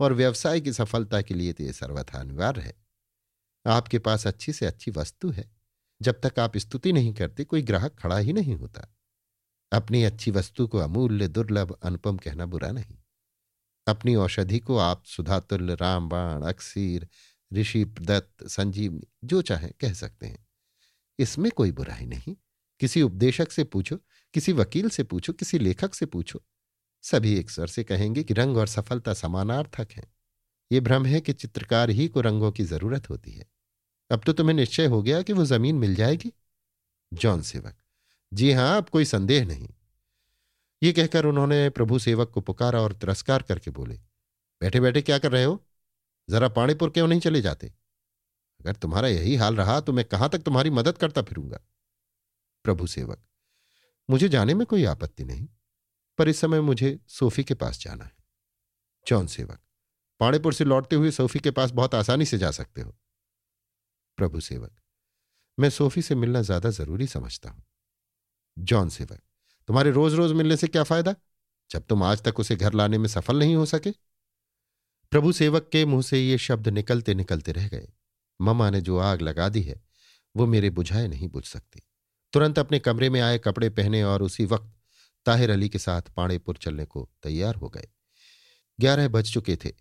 और 0.00 0.12
व्यवसाय 0.12 0.60
की 0.60 0.72
सफलता 0.72 1.20
के 1.22 1.34
लिए 1.34 1.52
तो 1.52 1.64
यह 1.64 1.72
सर्वथा 1.72 2.18
अनिवार्य 2.18 2.60
है। 2.60 2.74
आपके 3.66 3.98
पास 3.98 4.26
अच्छी 4.26 4.52
से 4.52 4.66
अच्छी 4.66 4.90
वस्तु 4.90 5.30
है। 5.30 5.50
जब 6.02 6.20
तक 6.24 6.38
आप 6.38 6.56
स्तुति 6.56 6.92
नहीं 6.92 7.14
करते, 7.14 7.44
कोई 7.44 7.62
ग्राहक 7.62 7.96
खड़ा 7.98 8.18
ही 8.18 8.32
नहीं 8.32 8.54
होता। 8.54 8.96
अपनी 9.72 10.04
अच्छी 10.04 10.30
वस्तु 10.30 10.66
को 10.66 10.78
अमूल्य, 10.78 11.28
दुर्लभ, 11.28 11.78
अनुपम 11.82 12.16
कहना 12.16 12.46
बुरा 12.46 12.70
नहीं। 12.70 12.98
अपनी 13.86 14.14
औषधि 14.14 14.58
को 14.58 14.76
आप 14.78 15.04
सुधातुल्य, 15.04 15.74
रामबाण, 15.74 16.42
अक्सीर, 16.42 17.08
ऋषि, 17.52 17.84
दत्त, 17.84 18.46
संजीवनी, 18.46 19.06
जो 19.24 19.42
चाहे 19.42 19.68
कह 19.68 19.92
सकते 19.92 20.26
हैं। 20.26 20.48
इसमें 21.18 21.52
कोई 21.52 21.72
बुराई 21.72 22.06
नहीं। 22.06 22.36
किसी 22.80 23.02
उपदेशक 23.02 23.52
से 23.52 23.64
पूछो, 23.64 23.96
किसी 24.34 24.52
वकील 24.52 24.88
से 24.88 25.02
पूछो, 25.02 25.32
किसी 25.32 25.58
लेखक 25.58 25.94
से 25.94 26.06
पूछो। 26.06 26.42
सभी 27.02 27.34
एक 27.34 27.50
स्वर 27.50 27.66
से 27.66 27.84
कहेंगे 27.84 28.24
कि 28.24 28.34
रंग 28.34 28.56
और 28.56 28.66
सफलता 28.66 29.14
समानार्थक 29.14 29.88
हैं। 29.92 30.14
ये 30.72 30.80
भ्रम 30.80 31.06
है 31.06 31.20
कि 31.20 31.32
चित्रकार 31.32 31.90
ही 31.90 32.08
को 32.08 32.20
रंगों 32.20 32.52
की 32.52 32.64
ज़रूरत 32.64 33.10
होती 33.10 33.32
है। 33.32 33.55
अब 34.10 34.22
तो 34.26 34.32
तुम्हें 34.32 34.54
निश्चय 34.56 34.86
हो 34.86 35.02
गया 35.02 35.22
कि 35.22 35.32
वो 35.32 35.44
ज़मीन 35.44 35.76
मिल 35.76 35.94
जाएगी। 35.94 36.32
जॉन 37.12 37.42
सेवक, 37.42 37.74
जी 38.32 38.52
हाँ, 38.52 38.76
अब 38.76 38.88
कोई 38.88 39.04
संदेह 39.04 39.44
नहीं। 39.46 39.68
ये 40.82 40.92
कहकर 40.92 41.24
उन्होंने 41.24 41.68
प्रभु 41.70 41.98
सेवक 41.98 42.30
को 42.30 42.40
पुकारा 42.40 42.80
और 42.80 42.92
तिरस्कार 42.92 43.42
करके 43.42 43.70
बोले 43.70 43.94
बैठे 44.62 44.80
बैठे 44.80 45.02
क्या 45.02 45.18
कर 45.18 45.32
रहे 45.32 45.44
हो? 45.44 45.62
जरा 46.28 46.48
पाणीपुर 46.48 46.90
क्यों 46.90 47.06
नहीं 47.08 47.20
चले 47.20 47.40
जाते? 47.40 47.72
अगर 48.60 48.74
तुम्हारा 48.74 49.08
यही 49.08 49.34
हाल 49.36 49.56
रहा 49.56 49.80
तो 49.80 49.92
मैं 49.92 50.04
कहाँ 50.04 50.28
तक 50.28 50.38
तुम्हारी 50.38 50.70
मदद 50.70 50.98
करता 50.98 51.22
फिरूँगा? 51.22 51.60
प्रभु 52.64 52.86
सेवक, 52.86 53.22
मुझे 54.08 54.28
जाने 54.28 54.54
में 54.54 54.66
कोई 54.66 54.84
आपत्ति 54.84 55.24
नहीं, 55.24 55.46
पर 56.18 56.28
इस 56.28 56.40
समय 56.40 56.60
मुझे 56.60 56.98
सोफी 57.08 57.44
के 57.44 57.54
पास 57.54 57.80
जाना 57.80 58.04
है। 58.04 58.14
जॉन 59.06 59.26
सेवक, 59.26 59.58
पाणीपुर 60.20 60.54
से 60.54 60.64
लौटते 60.64 60.96
हुए 60.96 61.10
सोफी 61.10 61.38
के 61.38 61.50
पास 61.50 61.70
बहुत 61.70 61.94
आसानी 61.94 62.24
से 62.24 62.38
जा 62.38 62.50
सकते 62.50 62.80
हो। 62.80 62.96
प्रभु 64.16 64.40
सेवक। 64.40 64.70
मैं 65.58 65.70
सोफी 65.70 66.02
से 66.02 66.14
मिलना 66.14 66.42
ज़्यादा 66.42 66.70
ज़रूरी 66.70 67.06
समझता 67.06 67.50
हूँ। 67.50 67.62
जॉन 68.58 68.88
सेवक, 68.88 69.20
तुम्हारे 69.68 69.90
रोज 69.90 70.14
रोज 70.14 70.32
मिलने 70.32 70.56
से 70.56 70.66
क्या 70.66 70.82
फ़ायदा? 70.82 71.14
जब 71.70 71.86
तुम 71.86 72.02
आज 72.02 72.22
तक 72.22 72.40
उसे 72.40 72.56
घर 72.56 72.72
लाने 72.72 72.98
में 72.98 73.08
सफल 73.08 73.38
नहीं 73.38 73.56
हो 73.56 73.66
सके। 73.66 73.90
प्रभु 75.10 75.32
सेवक 75.32 75.68
के 75.72 75.84
मुँह 75.84 76.02
से 76.02 76.20
ये 76.20 76.38
शब्द 76.38 76.68
निकलते 76.68 77.14
निकलते 77.14 77.52
रह 77.52 77.68
गए। 77.68 77.88
ममा 78.40 78.70
ने 78.70 78.80
जो 78.80 78.98
आग 78.98 79.20
लगा 79.20 79.48
दी 79.48 79.62
है, 79.62 79.82
वो 80.36 80.46
मेरे 80.46 80.70
बुझाए 80.70 81.08
नहीं 81.08 81.28
बुझ 81.28 81.44
सकती। 81.44 81.82
तुरंत 82.32 82.58
अपने 82.58 82.78
कमरे 82.78 83.10
में 83.10 83.20
आए 83.20 83.38
कपड़े 83.38 83.70
पहने 83.70 84.02
और 84.04 84.22
उसी 84.22 84.44
वक्त 84.44 84.74
ताहिर 85.26 85.50
अली 85.50 85.68
के 85.68 85.78
साथ 85.78 86.02
पाणेपुर 86.02 86.56
चलने 86.56 86.84
को 86.84 87.08
तैयार 87.22 87.54
हो 87.54 87.68
गए। 87.68 87.88
ग्यारह 88.80 89.08
बज 89.08 89.32
चुके 89.32 89.56
थे। 89.56 89.72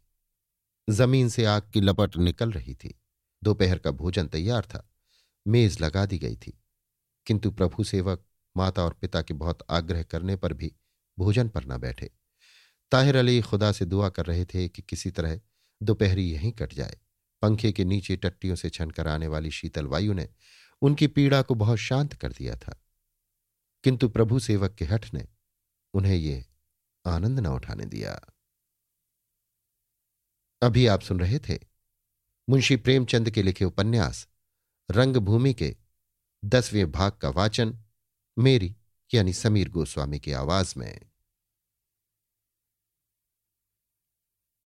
ज़मीन 0.89 1.29
से 1.29 1.45
आग 1.45 1.71
की 1.73 1.81
लपट 1.81 2.17
निकल 2.17 2.51
रही 2.51 2.75
थी। 2.75 2.99
दोपहर 3.45 3.77
का 3.79 3.91
भोजन 3.91 4.27
तैयार 4.27 4.65
था। 4.65 4.89
मेज 5.47 5.81
लगा 5.81 6.05
दी 6.05 6.17
गई 6.17 6.35
थी। 6.35 6.63
किंतु 7.25 7.51
प्रभु 7.51 7.83
सेवक, 7.83 8.25
माता 8.57 8.83
और 8.83 8.93
पिता 8.93 9.21
के 9.21 9.33
बहुत 9.33 9.59
आग्रह 9.69 10.03
करने 10.03 10.35
पर 10.35 10.53
भी 10.53 10.75
भोजन 11.19 11.49
पर 11.49 11.65
न 11.65 11.77
बैठे। 11.77 12.11
ताहिर 12.91 13.15
अली 13.15 13.41
खुदा 13.41 13.71
से 13.71 13.85
दुआ 13.85 14.09
कर 14.09 14.25
रहे 14.25 14.45
थे 14.45 14.69
कि 14.69 14.81
किसी 14.81 15.11
तरह 15.11 15.41
दोपहरी 15.83 16.31
यहीं 16.31 16.51
कट 16.51 16.73
जाए। 16.73 16.97
पंखे 17.41 17.71
के 17.71 17.85
नीचे 17.85 18.17
टट्टियों 18.17 18.55
से 18.55 18.69
छनकर 18.69 19.07
आने 19.07 19.27
वाली 19.27 19.51
शीतल 19.51 19.87
वायु 19.87 20.13
ने 20.13 20.29
उनकी 20.81 21.07
पीड़ा 21.07 21.41
को 21.41 21.55
बहुत 21.55 21.77
शांत 21.77 22.13
कर 22.13 22.31
दिया 22.31 22.55
था। 22.55 22.83
किंतु 23.83 24.09
प्रभु 24.09 24.39
सेवक 24.39 24.75
के 24.75 24.85
हठ 24.85 25.13
ने 25.13 25.27
उन्हें 25.93 26.15
ये 26.15 26.45
आनंद 27.05 27.39
न 27.39 27.47
उठाने 27.47 27.85
दिया। 27.85 28.21
अभी 30.61 30.87
आप 30.87 31.01
सुन 31.01 31.19
रहे 31.19 31.39
थे 31.39 31.74
मुंशी 32.49 32.75
प्रेमचंद 32.75 33.29
के 33.29 33.43
लिखे 33.43 33.65
उपन्यास, 33.65 34.27
रंगभूमि 34.91 35.53
के 35.53 35.75
दसवें 36.45 36.91
भाग 36.91 37.11
का 37.11 37.29
वाचन, 37.29 37.79
मेरी 38.39 38.75
यानी 39.13 39.33
समीर 39.33 39.69
गोस्वामी 39.69 40.19
की 40.19 40.31
आवाज़ 40.31 40.73
में। 40.77 41.01